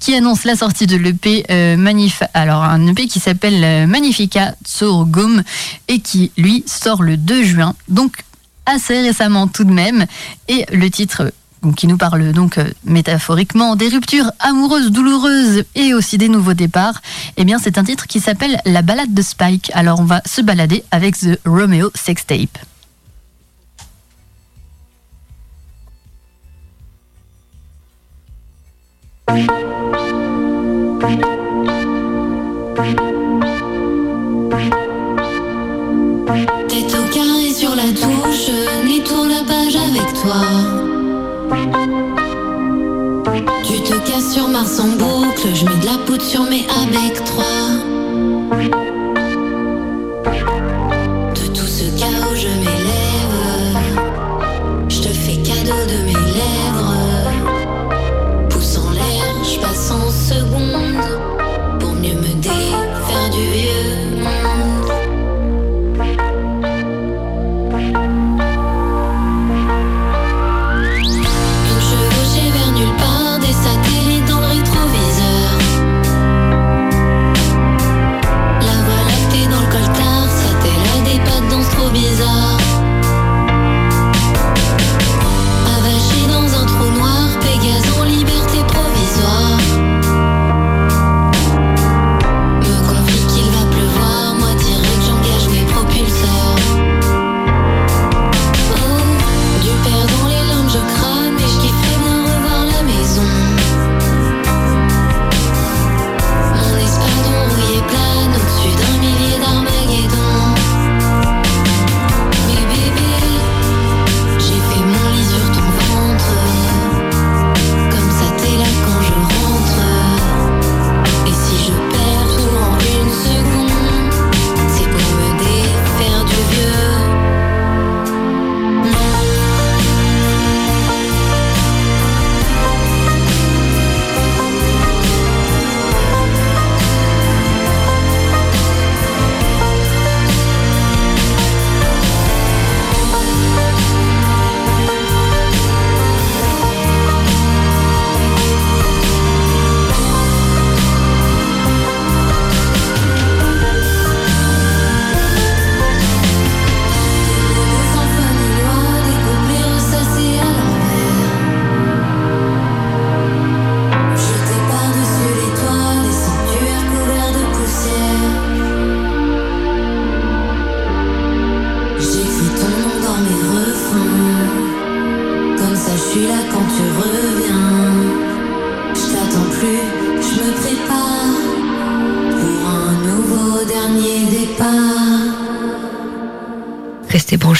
qui 0.00 0.14
annonce 0.14 0.44
la 0.44 0.54
sortie 0.54 0.86
de 0.86 0.96
l'EP 0.96 1.46
euh. 1.50 2.08
Alors 2.34 2.62
un 2.62 2.86
EP 2.88 3.06
qui 3.06 3.20
s'appelle 3.20 3.64
euh, 3.64 3.86
Magnifica 3.86 4.54
Sorghum 4.66 5.42
et 5.88 6.00
qui 6.00 6.30
lui 6.36 6.62
sort 6.66 7.02
le 7.02 7.16
2 7.16 7.42
juin. 7.42 7.74
Donc 7.88 8.18
assez 8.66 9.00
récemment 9.00 9.48
tout 9.48 9.64
de 9.64 9.72
même. 9.72 10.04
Et 10.48 10.66
le 10.72 10.90
titre 10.90 11.32
qui 11.72 11.86
nous 11.86 11.96
parle 11.96 12.32
donc 12.32 12.58
euh, 12.58 12.70
métaphoriquement 12.84 13.76
des 13.76 13.88
ruptures 13.88 14.30
amoureuses 14.40 14.90
douloureuses 14.90 15.64
et 15.74 15.94
aussi 15.94 16.18
des 16.18 16.28
nouveaux 16.28 16.54
départs, 16.54 17.00
eh 17.36 17.44
bien 17.44 17.58
c'est 17.58 17.78
un 17.78 17.84
titre 17.84 18.06
qui 18.06 18.20
s'appelle 18.20 18.60
La 18.66 18.82
balade 18.82 19.14
de 19.14 19.22
Spike. 19.22 19.70
Alors 19.74 20.00
on 20.00 20.04
va 20.04 20.20
se 20.26 20.42
balader 20.42 20.84
avec 20.90 21.18
The 21.18 21.38
Romeo 21.46 21.90
Sextape. 21.94 22.58
Tête 36.68 36.94
au 36.94 37.14
carré 37.14 37.52
sur 37.54 37.74
la 37.74 37.88
touche, 37.92 38.50
tourne 39.04 39.28
la 39.28 39.42
page 39.44 39.76
avec 39.76 40.12
toi. 40.22 40.93
Tu 43.64 43.80
te 43.80 43.94
casses 44.08 44.32
sur 44.32 44.48
Mars 44.48 44.78
en 44.78 44.88
boucle, 44.96 45.54
je 45.54 45.64
mets 45.64 45.76
de 45.80 45.86
la 45.86 45.98
poudre 46.06 46.22
sur 46.22 46.44
mes 46.44 46.66
avec 46.82 47.24
3. 47.24 48.93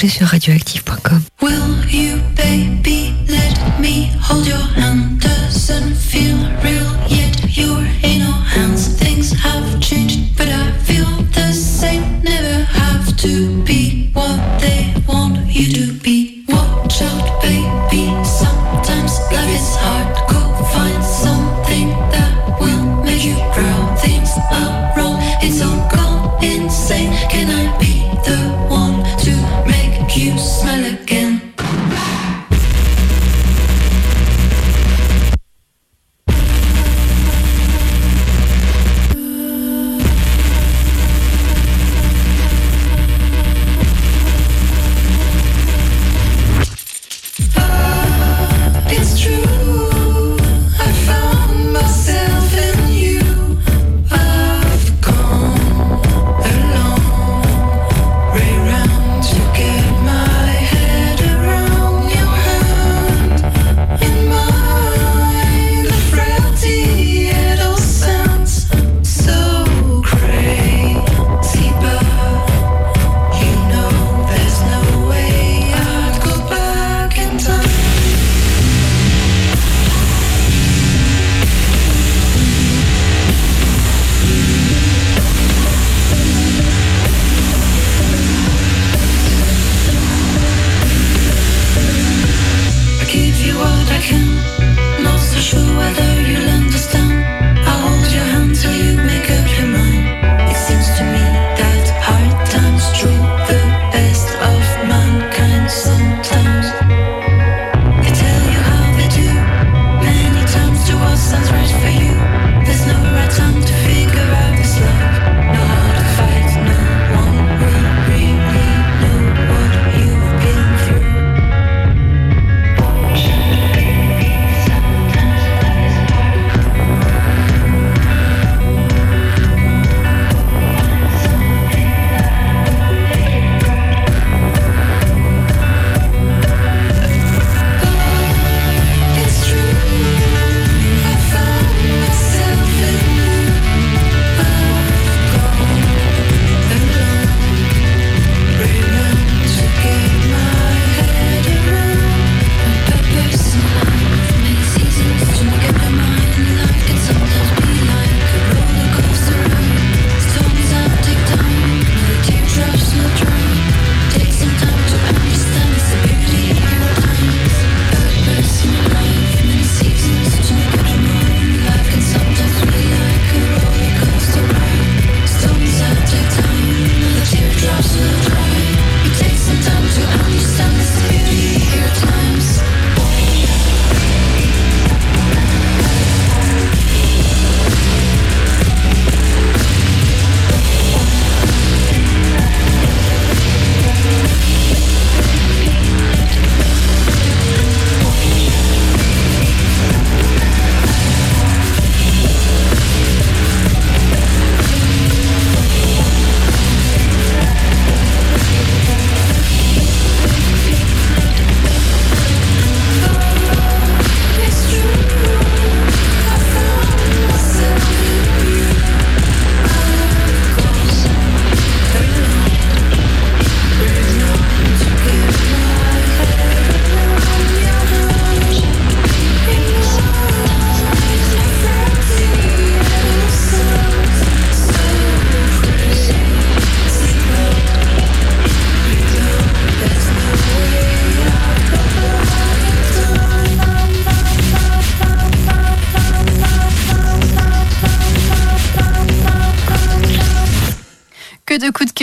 sur 0.08 0.26
radioactive.com. 0.26 1.23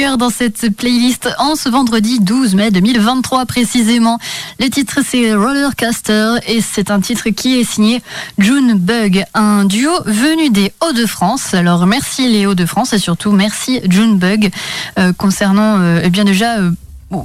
dans 0.01 0.31
cette 0.31 0.75
playlist 0.75 1.29
en 1.37 1.55
ce 1.55 1.69
vendredi 1.69 2.19
12 2.19 2.55
mai 2.55 2.71
2023 2.71 3.45
précisément. 3.45 4.17
Le 4.59 4.67
titre 4.67 4.99
c'est 5.07 5.35
Rollercaster 5.35 6.37
et 6.47 6.59
c'est 6.59 6.89
un 6.89 6.99
titre 6.99 7.29
qui 7.29 7.59
est 7.59 7.63
signé 7.63 8.01
June 8.39 8.73
Bug, 8.73 9.23
un 9.35 9.65
duo 9.65 9.91
venu 10.07 10.49
des 10.49 10.73
Hauts-de-France. 10.81 11.53
Alors 11.53 11.85
merci 11.85 12.27
les 12.27 12.47
Hauts-de-France 12.47 12.93
et 12.93 12.97
surtout 12.97 13.31
merci 13.31 13.79
June 13.87 14.17
Bug 14.17 14.49
euh, 14.97 15.13
concernant 15.13 15.79
euh, 15.79 16.01
eh 16.03 16.09
bien 16.09 16.25
déjà 16.25 16.57
euh, 16.57 16.71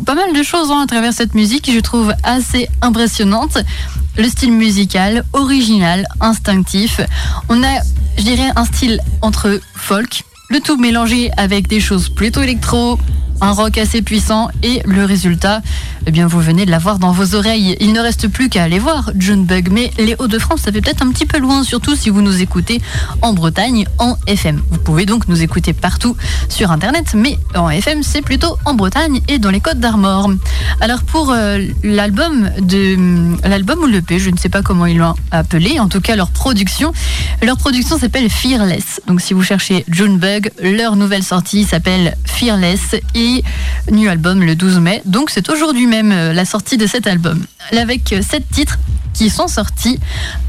pas 0.04 0.14
mal 0.14 0.34
de 0.34 0.42
choses 0.42 0.70
hein, 0.70 0.82
à 0.82 0.86
travers 0.86 1.14
cette 1.14 1.34
musique, 1.34 1.70
je 1.72 1.80
trouve 1.80 2.12
assez 2.24 2.68
impressionnante. 2.82 3.56
Le 4.18 4.28
style 4.28 4.52
musical, 4.52 5.24
original, 5.32 6.06
instinctif. 6.20 7.00
On 7.48 7.62
a, 7.62 7.80
je 8.18 8.22
dirais, 8.22 8.50
un 8.54 8.66
style 8.66 9.00
entre 9.22 9.60
folk, 9.74 10.24
le 10.48 10.60
tout 10.60 10.76
mélangé 10.76 11.30
avec 11.36 11.66
des 11.66 11.80
choses 11.80 12.08
plutôt 12.08 12.42
électro 12.42 12.98
un 13.40 13.52
rock 13.52 13.78
assez 13.78 14.02
puissant 14.02 14.48
et 14.62 14.82
le 14.84 15.04
résultat, 15.04 15.62
eh 16.06 16.10
bien 16.10 16.26
vous 16.26 16.40
venez 16.40 16.66
de 16.66 16.70
l'avoir 16.70 16.98
dans 16.98 17.12
vos 17.12 17.34
oreilles. 17.34 17.76
Il 17.80 17.92
ne 17.92 18.00
reste 18.00 18.28
plus 18.28 18.48
qu'à 18.48 18.64
aller 18.64 18.78
voir 18.78 19.10
June 19.18 19.44
Bug, 19.44 19.68
mais 19.70 19.90
les 19.98 20.14
Hauts-de-France, 20.18 20.60
ça 20.62 20.72
fait 20.72 20.80
peut-être 20.80 21.02
un 21.02 21.10
petit 21.10 21.26
peu 21.26 21.38
loin, 21.38 21.62
surtout 21.62 21.96
si 21.96 22.10
vous 22.10 22.22
nous 22.22 22.42
écoutez 22.42 22.80
en 23.22 23.32
Bretagne 23.32 23.86
en 23.98 24.16
FM. 24.26 24.62
Vous 24.70 24.78
pouvez 24.78 25.06
donc 25.06 25.28
nous 25.28 25.42
écouter 25.42 25.72
partout 25.72 26.16
sur 26.48 26.70
Internet, 26.70 27.14
mais 27.14 27.38
en 27.54 27.68
FM, 27.68 28.02
c'est 28.02 28.22
plutôt 28.22 28.56
en 28.64 28.74
Bretagne 28.74 29.20
et 29.28 29.38
dans 29.38 29.50
les 29.50 29.60
Côtes 29.60 29.80
d'Armor. 29.80 30.30
Alors 30.80 31.02
pour 31.02 31.30
euh, 31.30 31.58
l'album 31.82 32.50
de 32.60 32.96
l'album 33.46 33.80
ou 33.80 33.86
l'EP, 33.86 34.18
je 34.18 34.30
ne 34.30 34.36
sais 34.36 34.48
pas 34.48 34.62
comment 34.62 34.86
ils 34.86 34.98
l'ont 34.98 35.14
appelé, 35.30 35.78
en 35.80 35.88
tout 35.88 36.00
cas 36.00 36.16
leur 36.16 36.30
production, 36.30 36.92
leur 37.42 37.56
production 37.56 37.98
s'appelle 37.98 38.30
Fearless. 38.30 39.00
Donc 39.06 39.20
si 39.20 39.34
vous 39.34 39.42
cherchez 39.42 39.84
June 39.88 40.18
Bug, 40.18 40.50
leur 40.62 40.96
nouvelle 40.96 41.22
sortie 41.22 41.64
s'appelle 41.64 42.16
Fearless 42.24 42.96
new 43.90 44.08
album 44.08 44.42
le 44.42 44.54
12 44.54 44.78
mai. 44.80 45.02
Donc 45.04 45.30
c'est 45.30 45.48
aujourd'hui 45.50 45.86
même 45.86 46.12
euh, 46.12 46.32
la 46.32 46.44
sortie 46.44 46.76
de 46.76 46.86
cet 46.86 47.06
album. 47.06 47.44
Avec 47.72 48.12
euh, 48.12 48.22
sept 48.22 48.44
titres 48.50 48.78
qui 49.14 49.30
sont 49.30 49.48
sortis, 49.48 49.98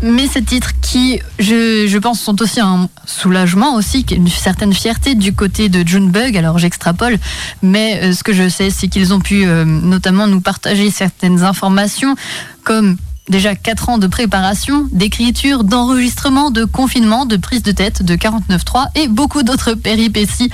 mais 0.01 0.27
ces 0.27 0.43
titres 0.43 0.71
qui, 0.81 1.21
je, 1.39 1.97
pense, 1.99 2.19
sont 2.19 2.41
aussi 2.41 2.59
un 2.59 2.89
soulagement 3.05 3.75
aussi, 3.75 4.05
une 4.11 4.27
certaine 4.27 4.73
fierté 4.73 5.15
du 5.15 5.33
côté 5.33 5.69
de 5.69 5.87
Junebug. 5.87 6.35
Alors 6.35 6.57
j'extrapole, 6.57 7.17
mais 7.61 7.99
euh, 8.03 8.13
ce 8.13 8.23
que 8.23 8.33
je 8.33 8.49
sais, 8.49 8.69
c'est 8.69 8.89
qu'ils 8.89 9.13
ont 9.13 9.21
pu 9.21 9.45
notamment 9.45 10.27
nous 10.27 10.41
partager 10.41 10.91
certaines 10.91 11.43
informations, 11.43 12.15
comme 12.63 12.97
déjà 13.29 13.55
4 13.55 13.89
ans 13.89 13.97
de 13.97 14.07
préparation, 14.07 14.87
d'écriture, 14.91 15.63
d'enregistrement, 15.63 16.51
de 16.51 16.65
confinement, 16.65 17.25
de 17.25 17.37
prise 17.37 17.63
de 17.63 17.71
tête, 17.71 18.03
de 18.03 18.15
49.3 18.15 18.87
et 18.95 19.07
beaucoup 19.07 19.43
d'autres 19.43 19.73
péripéties. 19.73 20.49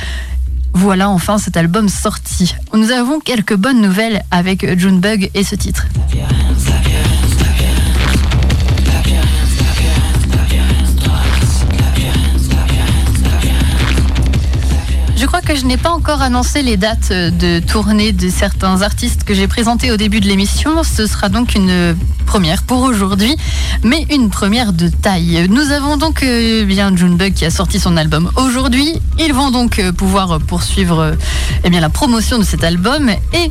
Voilà 0.74 1.10
enfin 1.10 1.38
cet 1.38 1.58
album 1.58 1.88
sorti. 1.90 2.56
Nous 2.74 2.92
avons 2.92 3.20
quelques 3.20 3.56
bonnes 3.56 3.82
nouvelles 3.82 4.24
avec 4.32 4.78
Junebug 4.78 5.30
et 5.34 5.44
ce 5.44 5.56
titre. 5.56 5.86
Je 15.24 15.28
crois 15.28 15.40
que 15.40 15.56
je 15.56 15.66
n'ai 15.66 15.78
pas 15.78 15.92
encore 15.92 16.22
annoncé 16.22 16.62
les 16.64 16.76
dates 16.76 17.14
de 17.14 17.60
tournée 17.60 18.12
de 18.12 18.28
certains 18.28 18.82
artistes 18.82 19.24
que 19.24 19.34
j'ai 19.34 19.48
présentés 19.48 19.90
au 19.90 19.96
début 19.96 20.20
de 20.20 20.28
l'émission. 20.28 20.84
Ce 20.84 21.08
sera 21.08 21.30
donc 21.30 21.56
une 21.56 21.96
première 22.26 22.64
pour 22.64 22.82
aujourd'hui, 22.82 23.38
mais 23.84 24.06
une 24.12 24.30
première 24.30 24.74
de 24.74 24.90
taille. 24.90 25.48
Nous 25.50 25.72
avons 25.72 25.96
donc 25.96 26.24
euh, 26.24 26.66
bien 26.66 26.94
Junebug 26.94 27.32
qui 27.32 27.46
a 27.46 27.52
sorti 27.52 27.80
son 27.80 27.96
album 27.96 28.32
aujourd'hui. 28.36 29.00
Ils 29.18 29.34
vont 29.34 29.50
donc 29.50 29.80
euh, 29.80 29.94
pouvoir 29.94 30.40
poursuivre 30.40 31.00
euh, 31.00 31.14
eh 31.64 31.70
la 31.70 31.90
promotion 31.90 32.38
de 32.38 32.44
cet 32.44 32.66
album 32.66 33.10
et 33.10 33.50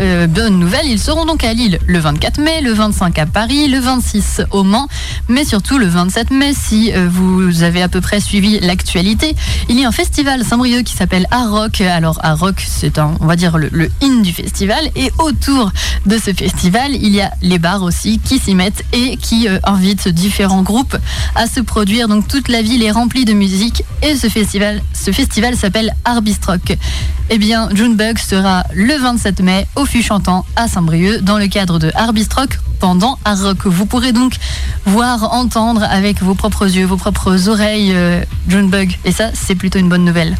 euh, 0.00 0.26
bonne 0.26 0.58
nouvelle, 0.58 0.86
ils 0.86 0.98
seront 0.98 1.24
donc 1.24 1.44
à 1.44 1.52
Lille 1.52 1.78
le 1.86 1.98
24 1.98 2.38
mai, 2.40 2.60
le 2.60 2.72
25 2.72 3.18
à 3.18 3.26
Paris, 3.26 3.68
le 3.68 3.78
26 3.78 4.42
au 4.50 4.62
Mans, 4.62 4.88
mais 5.28 5.44
surtout 5.44 5.78
le 5.78 5.86
27 5.86 6.30
mai, 6.30 6.52
si 6.54 6.92
euh, 6.92 7.08
vous 7.10 7.62
avez 7.62 7.82
à 7.82 7.88
peu 7.88 8.00
près 8.00 8.20
suivi 8.20 8.58
l'actualité, 8.60 9.34
il 9.68 9.78
y 9.78 9.84
a 9.84 9.88
un 9.88 9.92
festival 9.92 10.44
Saint-Brieuc 10.44 10.84
qui 10.84 10.94
s'appelle 10.94 11.26
Rock. 11.32 11.80
Alors 11.80 12.20
Rock, 12.38 12.64
c'est 12.66 12.98
on 12.98 13.26
va 13.26 13.36
dire 13.36 13.58
le, 13.58 13.90
in 14.02 14.20
du 14.20 14.32
festival, 14.32 14.90
et 14.96 15.10
autour 15.18 15.70
de 16.06 16.18
ce 16.18 16.32
festival, 16.32 16.94
il 16.94 17.14
y 17.14 17.20
a 17.20 17.30
les 17.42 17.58
bars 17.58 17.82
aussi 17.82 18.18
qui 18.18 18.38
s'y 18.38 18.54
mettent 18.54 18.84
et 18.92 19.16
qui 19.16 19.48
euh, 19.48 19.58
invitent 19.64 20.08
différents 20.08 20.62
groupes 20.62 20.96
à 21.34 21.46
se 21.46 21.60
produire. 21.60 22.08
Donc 22.08 22.28
toute 22.28 22.48
la 22.48 22.62
ville 22.62 22.82
est 22.82 22.90
remplie 22.90 23.24
de 23.24 23.32
musique 23.32 23.82
et 24.02 24.16
ce 24.16 24.28
festival, 24.28 24.82
s'appelle 25.56 25.94
Arbistrock. 26.04 26.76
Eh 27.28 27.38
bien, 27.38 27.68
Junebug 27.74 28.18
sera 28.18 28.64
le 28.72 28.96
27 28.96 29.40
mai 29.40 29.66
Fût 29.86 30.02
Chantant 30.02 30.44
à 30.56 30.66
Saint-Brieuc 30.66 31.20
dans 31.20 31.38
le 31.38 31.46
cadre 31.46 31.78
de 31.78 31.92
Arbistrock 31.94 32.58
pendant 32.80 33.18
Art 33.24 33.40
Rock. 33.40 33.66
Vous 33.66 33.86
pourrez 33.86 34.12
donc 34.12 34.34
voir, 34.84 35.32
entendre 35.32 35.82
avec 35.84 36.22
vos 36.22 36.34
propres 36.34 36.66
yeux, 36.66 36.84
vos 36.84 36.96
propres 36.96 37.48
oreilles 37.48 37.92
euh, 37.94 38.22
Junebug. 38.48 38.96
Et 39.04 39.12
ça, 39.12 39.30
c'est 39.32 39.54
plutôt 39.54 39.78
une 39.78 39.88
bonne 39.88 40.04
nouvelle. 40.04 40.36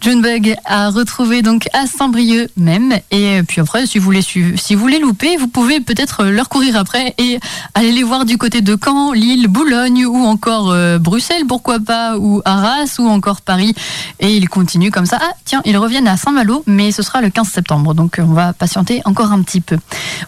Junebug 0.00 0.56
a 0.64 0.88
retrouvé 0.88 1.42
donc 1.42 1.68
à 1.74 1.86
Saint-Brieuc 1.86 2.48
même. 2.56 2.94
Et 3.10 3.42
puis 3.46 3.60
après, 3.60 3.86
si 3.86 3.98
vous 3.98 4.04
voulez 4.04 4.22
si 4.22 4.74
vous 4.74 4.86
les 4.86 4.98
louper, 4.98 5.36
vous 5.36 5.46
pouvez 5.46 5.80
peut-être 5.80 6.24
leur 6.24 6.48
courir 6.48 6.76
après 6.76 7.14
et 7.18 7.38
aller 7.74 7.92
les 7.92 8.02
voir 8.02 8.24
du 8.24 8.38
côté 8.38 8.62
de 8.62 8.78
Caen, 8.82 9.12
Lille, 9.12 9.48
Boulogne 9.48 10.06
ou 10.06 10.24
encore 10.24 10.70
euh, 10.70 10.98
Bruxelles, 10.98 11.44
pourquoi 11.46 11.80
pas, 11.80 12.16
ou 12.16 12.40
Arras 12.46 12.96
ou 12.98 13.08
encore 13.08 13.42
Paris. 13.42 13.74
Et 14.20 14.36
ils 14.36 14.48
continuent 14.48 14.90
comme 14.90 15.06
ça. 15.06 15.18
Ah, 15.20 15.32
tiens, 15.44 15.60
ils 15.66 15.76
reviennent 15.76 16.08
à 16.08 16.16
Saint-Malo, 16.16 16.64
mais 16.66 16.92
ce 16.92 17.02
sera 17.02 17.20
le 17.20 17.28
15 17.28 17.48
septembre. 17.48 17.94
Donc 17.94 18.16
on 18.18 18.32
va 18.32 18.54
patienter 18.54 19.02
encore 19.04 19.32
un 19.32 19.42
petit 19.42 19.60
peu. 19.60 19.76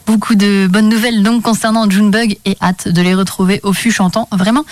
Beaucoup 0.07 0.35
de 0.35 0.69
bonnes 0.71 0.91
nouvelles 0.91 1.23
donc 1.23 1.43
concernant 1.43 1.89
Junebug 1.89 2.37
et 2.45 2.59
hâte 2.61 2.89
de 2.89 3.01
les 3.01 3.15
retrouver 3.15 3.61
au 3.63 3.73
fût 3.73 3.91
chantant. 3.91 4.29
Vraiment 4.33 4.65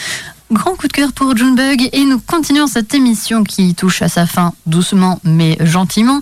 Grand 0.52 0.74
coup 0.74 0.88
de 0.88 0.92
cœur 0.92 1.12
pour 1.12 1.36
Junebug 1.36 1.88
et 1.92 2.04
nous 2.04 2.18
continuons 2.18 2.66
cette 2.66 2.92
émission 2.92 3.44
qui 3.44 3.76
touche 3.76 4.02
à 4.02 4.08
sa 4.08 4.26
fin 4.26 4.52
doucement 4.66 5.20
mais 5.22 5.56
gentiment 5.60 6.20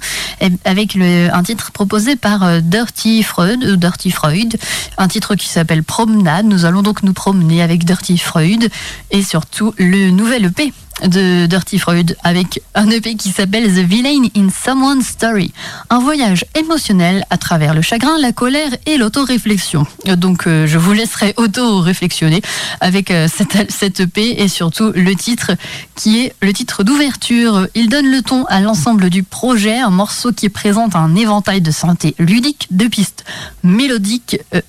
avec 0.67 0.97
un 0.97 1.43
titre 1.43 1.73
proposé 1.73 2.15
par 2.15 2.45
euh, 2.45 2.61
Dirty 2.61 3.23
Freud, 3.23 3.65
euh, 3.65 3.77
Dirty 3.77 4.11
Freud, 4.11 4.59
un 4.99 5.09
titre 5.09 5.35
qui 5.35 5.49
s'appelle 5.49 5.83
Promenade. 5.83 6.45
Nous 6.45 6.67
allons 6.67 6.83
donc 6.83 7.03
nous 7.05 7.15
promener 7.15 7.63
avec 7.63 7.85
Dirty 7.85 8.19
Freud 8.19 8.69
et 9.11 9.23
surtout 9.23 9.73
le 9.79 10.11
nouvel 10.11 10.45
EP 10.45 10.75
de 11.07 11.47
Dirty 11.47 11.79
Freud 11.79 12.17
avec 12.25 12.61
un 12.75 12.91
EP 12.91 13.15
qui 13.15 13.31
s'appelle 13.31 13.73
The 13.73 13.87
Villain 13.87 14.29
in 14.37 14.49
Someone's 14.51 15.07
Story. 15.07 15.53
Un 15.91 15.99
voyage 15.99 16.45
émotionnel 16.55 17.25
à 17.31 17.39
travers 17.39 17.75
le 17.75 17.83
chagrin, 17.83 18.19
la 18.19 18.33
colère 18.33 18.71
et 18.87 18.99
l'autoréflexion. 18.99 19.87
Donc 20.17 20.47
euh, 20.47 20.67
je 20.67 20.79
vous 20.79 20.93
laisserai 20.93 21.35
auto-réflexionner 21.37 22.43
avec 22.81 23.11
euh, 23.11 23.29
cette, 23.29 24.01
EP 24.01 24.43
et 24.43 24.49
surtout 24.49 24.93
le 24.95 25.15
titre 25.15 25.53
qui 25.95 26.21
est 26.21 26.35
le 26.41 26.53
titre 26.53 26.85
d'ouverture. 26.85 27.67
Il 27.75 27.89
donne 27.89 28.11
le 28.11 28.23
ton 28.23 28.45
à 28.47 28.61
l'ensemble 28.61 29.11
du 29.11 29.23
projet, 29.23 29.79
un 29.79 29.91
morceau 29.91 30.33
qui 30.33 30.49
présente 30.49 30.97
un 30.97 31.15
éventail 31.15 31.61
de 31.61 31.71
santé 31.71 32.15
ludique, 32.19 32.69
de 32.71 32.87
pistes 32.87 33.25
mélodiques, 33.63 34.39
euh, 34.55 34.61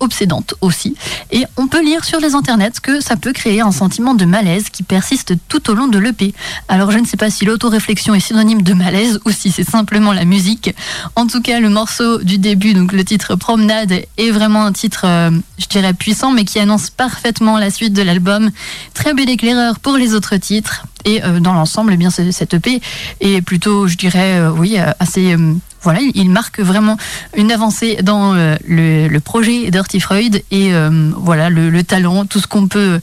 obsédante 0.00 0.54
aussi. 0.60 0.94
Et 1.30 1.44
on 1.56 1.66
peut 1.68 1.82
lire 1.84 2.04
sur 2.04 2.20
les 2.20 2.34
internets 2.34 2.70
que 2.82 3.00
ça 3.00 3.16
peut 3.16 3.32
créer 3.32 3.60
un 3.60 3.72
sentiment 3.72 4.14
de 4.14 4.24
malaise 4.24 4.70
qui 4.70 4.82
persiste 4.82 5.34
tout 5.48 5.70
au 5.70 5.74
long 5.74 5.88
de 5.88 5.98
l'EP. 5.98 6.34
Alors 6.68 6.90
je 6.90 6.98
ne 6.98 7.06
sais 7.06 7.16
pas 7.16 7.30
si 7.30 7.44
l'autoréflexion 7.44 8.14
est 8.14 8.20
synonyme 8.20 8.62
de 8.62 8.74
malaise 8.74 9.20
ou 9.24 9.30
si 9.30 9.50
c'est 9.50 9.68
simplement 9.68 10.12
la 10.12 10.24
musique. 10.24 10.74
En 11.16 11.26
tout 11.26 11.40
cas, 11.42 11.60
le 11.60 11.68
morceau 11.70 12.18
du 12.18 12.38
début, 12.38 12.74
donc 12.74 12.92
le 12.92 13.04
titre 13.04 13.34
Promenade, 13.36 13.92
est 14.16 14.30
vraiment 14.30 14.64
un 14.64 14.72
titre, 14.72 15.02
euh, 15.04 15.30
je 15.58 15.66
dirais, 15.66 15.94
puissant, 15.94 16.32
mais 16.32 16.44
qui 16.44 16.58
annonce 16.58 16.90
parfaitement 16.90 17.58
la 17.58 17.70
suite 17.70 17.92
de 17.92 18.02
l'album. 18.02 18.50
Très 18.94 19.14
bel 19.14 19.28
éclaireur 19.28 19.78
pour 19.80 19.96
les 19.96 20.14
autres 20.14 20.36
titres. 20.36 20.84
Et 21.04 21.22
euh, 21.24 21.40
dans 21.40 21.54
l'ensemble, 21.54 21.92
eh 21.92 21.96
bien, 21.96 22.10
ce- 22.10 22.30
cette 22.30 22.54
EP 22.54 22.80
est 23.20 23.40
plutôt, 23.42 23.86
je 23.88 23.96
dirais, 23.96 24.38
euh, 24.40 24.50
oui, 24.50 24.76
assez... 25.00 25.36
voilà, 25.82 26.00
il- 26.14 26.30
marque 26.30 26.60
vraiment 26.60 26.96
une 27.36 27.50
avancée 27.52 27.96
dans 28.02 28.34
euh, 28.34 28.56
le, 28.66 29.18
projet 29.18 29.70
Dirty 29.70 30.00
Freud 30.00 30.42
et 30.50 30.74
euh, 30.74 31.10
voilà 31.16 31.50
le, 31.50 31.70
le 31.70 31.82
talent, 31.84 32.26
tout 32.26 32.40
ce 32.40 32.46
qu'on 32.46 32.68
peut 32.68 33.00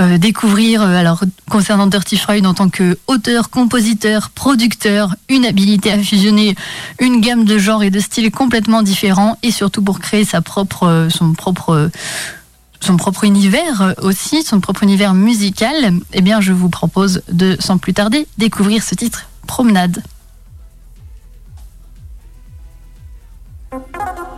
euh, 0.00 0.18
découvrir. 0.18 0.82
alors 0.82 1.24
concernant 1.50 1.86
Dirty 1.88 2.16
Freud 2.16 2.46
en 2.46 2.54
tant 2.54 2.68
que 2.68 2.96
auteur, 3.08 3.50
compositeur, 3.50 4.30
producteur, 4.30 5.16
une 5.28 5.44
habilité 5.44 5.90
à 5.90 5.98
fusionner 5.98 6.54
une 7.00 7.20
gamme 7.20 7.44
de 7.44 7.58
genres 7.58 7.82
et 7.82 7.90
de 7.90 7.98
styles 7.98 8.30
complètement 8.30 8.82
différents 8.82 9.38
et 9.42 9.50
surtout 9.50 9.82
pour 9.82 9.98
créer 9.98 10.24
son 10.24 11.32
propre 11.32 11.90
univers 13.24 13.94
aussi, 14.02 14.42
son 14.44 14.60
propre 14.60 14.84
univers 14.84 15.14
musical, 15.14 15.92
eh 16.12 16.20
bien 16.22 16.40
je 16.40 16.52
vous 16.52 16.68
propose 16.68 17.22
de, 17.32 17.56
sans 17.58 17.78
plus 17.78 17.92
tarder, 17.94 18.28
découvrir 18.38 18.84
ce 18.84 18.94
titre, 18.94 19.24
Promenade. 19.48 20.02
Bye. 23.70 24.28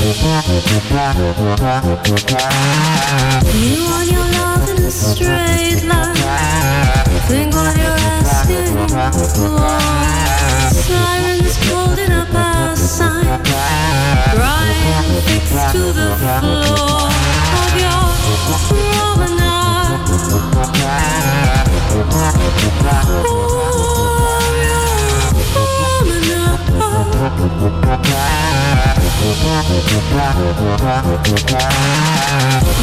You 0.00 0.14
on 3.90 4.06
your 4.06 4.26
love 4.38 4.68
in 4.70 4.78
a 4.84 4.90
straight 4.92 5.82
line. 5.84 6.14
Think 7.26 7.52
Sirens 10.72 11.56
holding 11.66 12.12
up 12.12 12.28
sign. 12.76 13.42
Fixed 15.26 15.72
to 15.72 15.92
the 15.92 16.14
floor 16.16 17.10
of 17.58 17.74
your 17.82 18.14
promenade. 18.68 19.98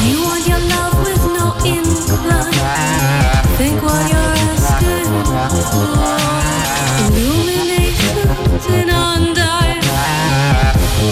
You 0.05 0.21
want 0.23 0.47
your 0.47 0.59
love 0.59 0.95
with 1.03 1.23
no 1.33 1.45
incline. 1.65 2.53
Think 3.57 3.81
what 3.81 4.09
you're 4.11 4.35
asking 4.53 5.05
for. 5.31 6.05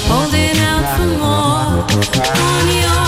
Holding 0.06 0.58
out 0.60 0.86
for 0.98 1.08
more 1.18 1.84
on 2.42 2.68
your 2.82 3.04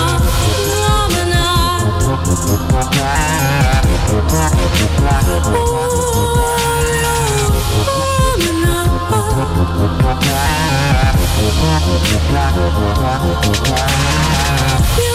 you 14.97 15.14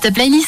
ta 0.00 0.10
playlist. 0.10 0.47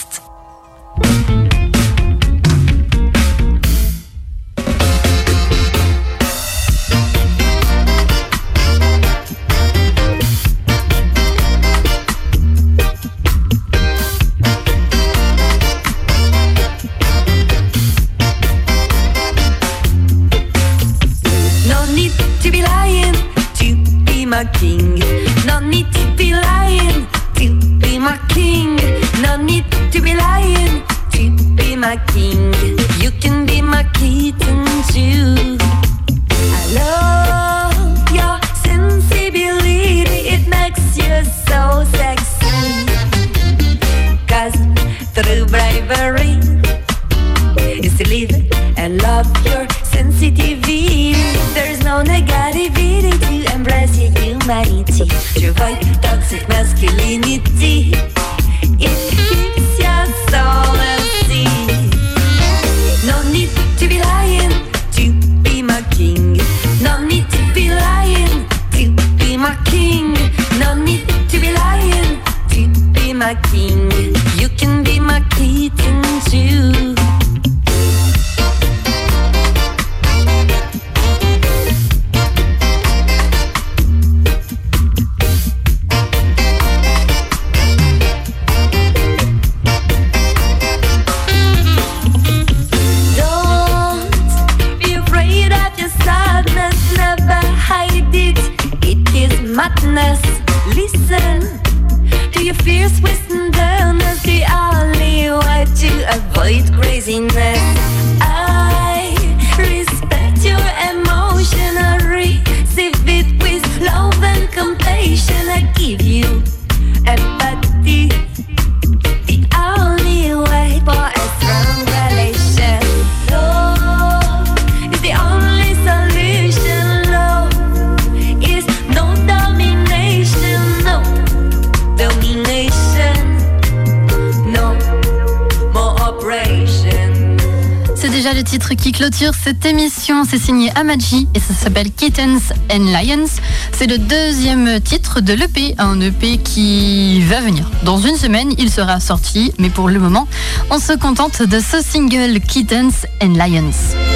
le 138.40 138.44
titre 138.44 138.72
qui 138.72 138.92
clôture 138.92 139.32
cette 139.34 139.66
émission. 139.66 140.24
C'est 140.24 140.38
signé 140.38 140.70
Amaji 140.74 141.28
et 141.34 141.40
ça 141.40 141.52
s'appelle 141.52 141.92
Kittens 141.92 142.54
and 142.72 142.84
Lions. 142.84 143.28
C'est 143.76 143.86
le 143.86 143.98
deuxième 143.98 144.80
titre 144.80 145.20
de 145.20 145.34
l'EP, 145.34 145.74
un 145.76 146.00
EP 146.00 146.38
qui 146.38 147.20
va 147.20 147.42
venir. 147.42 147.70
Dans 147.82 147.98
une 147.98 148.16
semaine, 148.16 148.54
il 148.56 148.70
sera 148.70 148.98
sorti, 148.98 149.52
mais 149.58 149.68
pour 149.68 149.90
le 149.90 149.98
moment, 149.98 150.26
on 150.70 150.78
se 150.78 150.94
contente 150.94 151.42
de 151.42 151.60
ce 151.60 151.82
single 151.82 152.40
Kittens 152.40 153.04
and 153.22 153.34
Lions. 153.34 154.09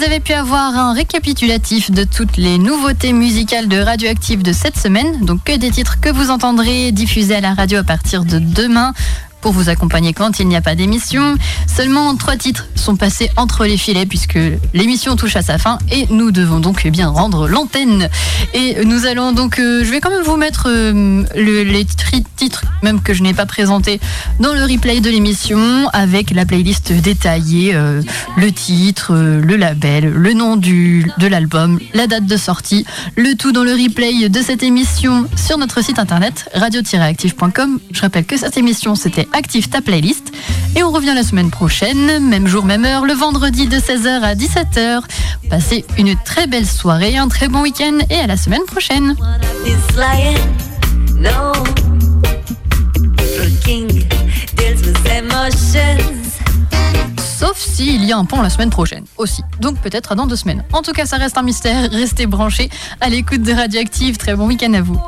Vous 0.00 0.06
avez 0.06 0.20
pu 0.20 0.32
avoir 0.32 0.78
un 0.78 0.94
récapitulatif 0.94 1.90
de 1.90 2.04
toutes 2.04 2.38
les 2.38 2.56
nouveautés 2.56 3.12
musicales 3.12 3.68
de 3.68 3.76
Radioactive 3.76 4.42
de 4.42 4.50
cette 4.50 4.78
semaine. 4.78 5.26
Donc 5.26 5.44
que 5.44 5.54
des 5.54 5.70
titres 5.70 6.00
que 6.00 6.08
vous 6.08 6.30
entendrez 6.30 6.90
diffusés 6.90 7.34
à 7.34 7.42
la 7.42 7.52
radio 7.52 7.80
à 7.80 7.84
partir 7.84 8.24
de 8.24 8.38
demain 8.38 8.94
pour 9.40 9.52
vous 9.52 9.68
accompagner 9.68 10.12
quand 10.12 10.38
il 10.40 10.48
n'y 10.48 10.56
a 10.56 10.60
pas 10.60 10.74
d'émission. 10.74 11.36
Seulement 11.66 12.14
trois 12.16 12.36
titres 12.36 12.66
sont 12.74 12.96
passés 12.96 13.30
entre 13.36 13.64
les 13.64 13.76
filets 13.76 14.06
puisque 14.06 14.38
l'émission 14.74 15.16
touche 15.16 15.36
à 15.36 15.42
sa 15.42 15.58
fin 15.58 15.78
et 15.90 16.06
nous 16.10 16.30
devons 16.30 16.60
donc 16.60 16.82
eh 16.84 16.90
bien 16.90 17.08
rendre 17.08 17.48
l'antenne. 17.48 18.08
Et 18.54 18.84
nous 18.84 19.06
allons 19.06 19.32
donc, 19.32 19.58
euh, 19.58 19.84
je 19.84 19.90
vais 19.90 20.00
quand 20.00 20.10
même 20.10 20.22
vous 20.24 20.36
mettre 20.36 20.64
euh, 20.68 21.24
le- 21.34 21.62
les 21.62 21.84
titres 22.36 22.64
même 22.82 23.00
que 23.02 23.12
je 23.14 23.22
n'ai 23.22 23.34
pas 23.34 23.46
présentés 23.46 24.00
dans 24.40 24.54
le 24.54 24.62
replay 24.64 25.00
de 25.00 25.10
l'émission 25.10 25.88
avec 25.92 26.30
la 26.30 26.46
playlist 26.46 26.92
détaillée, 26.92 27.74
euh, 27.74 28.02
le 28.36 28.52
titre, 28.52 29.12
euh, 29.14 29.40
le 29.40 29.56
label, 29.56 30.08
le 30.10 30.32
nom 30.32 30.56
du, 30.56 31.10
de 31.18 31.26
l'album, 31.26 31.78
la 31.94 32.06
date 32.06 32.26
de 32.26 32.36
sortie, 32.36 32.84
le 33.16 33.34
tout 33.36 33.52
dans 33.52 33.64
le 33.64 33.72
replay 33.72 34.28
de 34.28 34.40
cette 34.42 34.62
émission 34.62 35.26
sur 35.36 35.58
notre 35.58 35.82
site 35.82 35.98
internet 35.98 36.48
radio-active.com. 36.54 37.78
Je 37.92 38.00
rappelle 38.00 38.24
que 38.24 38.36
cette 38.36 38.56
émission 38.56 38.94
c'était 38.94 39.28
Active 39.32 39.68
ta 39.68 39.80
playlist 39.80 40.32
et 40.76 40.82
on 40.82 40.90
revient 40.90 41.12
la 41.14 41.22
semaine 41.22 41.50
prochaine, 41.50 42.28
même 42.28 42.46
jour, 42.46 42.64
même 42.64 42.84
heure, 42.84 43.04
le 43.04 43.12
vendredi 43.12 43.66
de 43.66 43.76
16h 43.76 44.22
à 44.22 44.34
17h. 44.34 45.02
Passez 45.48 45.84
une 45.98 46.16
très 46.24 46.46
belle 46.46 46.66
soirée, 46.66 47.16
un 47.16 47.28
très 47.28 47.48
bon 47.48 47.62
week-end 47.62 47.98
et 48.08 48.16
à 48.16 48.26
la 48.26 48.36
semaine 48.36 48.64
prochaine. 48.66 49.16
Sauf 57.38 57.56
s'il 57.56 58.04
y 58.04 58.12
a 58.12 58.18
un 58.18 58.26
pont 58.26 58.42
la 58.42 58.50
semaine 58.50 58.70
prochaine 58.70 59.04
aussi. 59.16 59.42
Donc 59.60 59.78
peut-être 59.78 60.14
dans 60.14 60.26
deux 60.26 60.36
semaines. 60.36 60.62
En 60.72 60.82
tout 60.82 60.92
cas, 60.92 61.06
ça 61.06 61.16
reste 61.16 61.38
un 61.38 61.42
mystère. 61.42 61.90
Restez 61.90 62.26
branchés 62.26 62.68
à 63.00 63.08
l'écoute 63.08 63.42
de 63.42 63.52
Radioactive. 63.52 64.18
Très 64.18 64.34
bon 64.34 64.46
week-end 64.46 64.74
à 64.74 64.82
vous. 64.82 65.00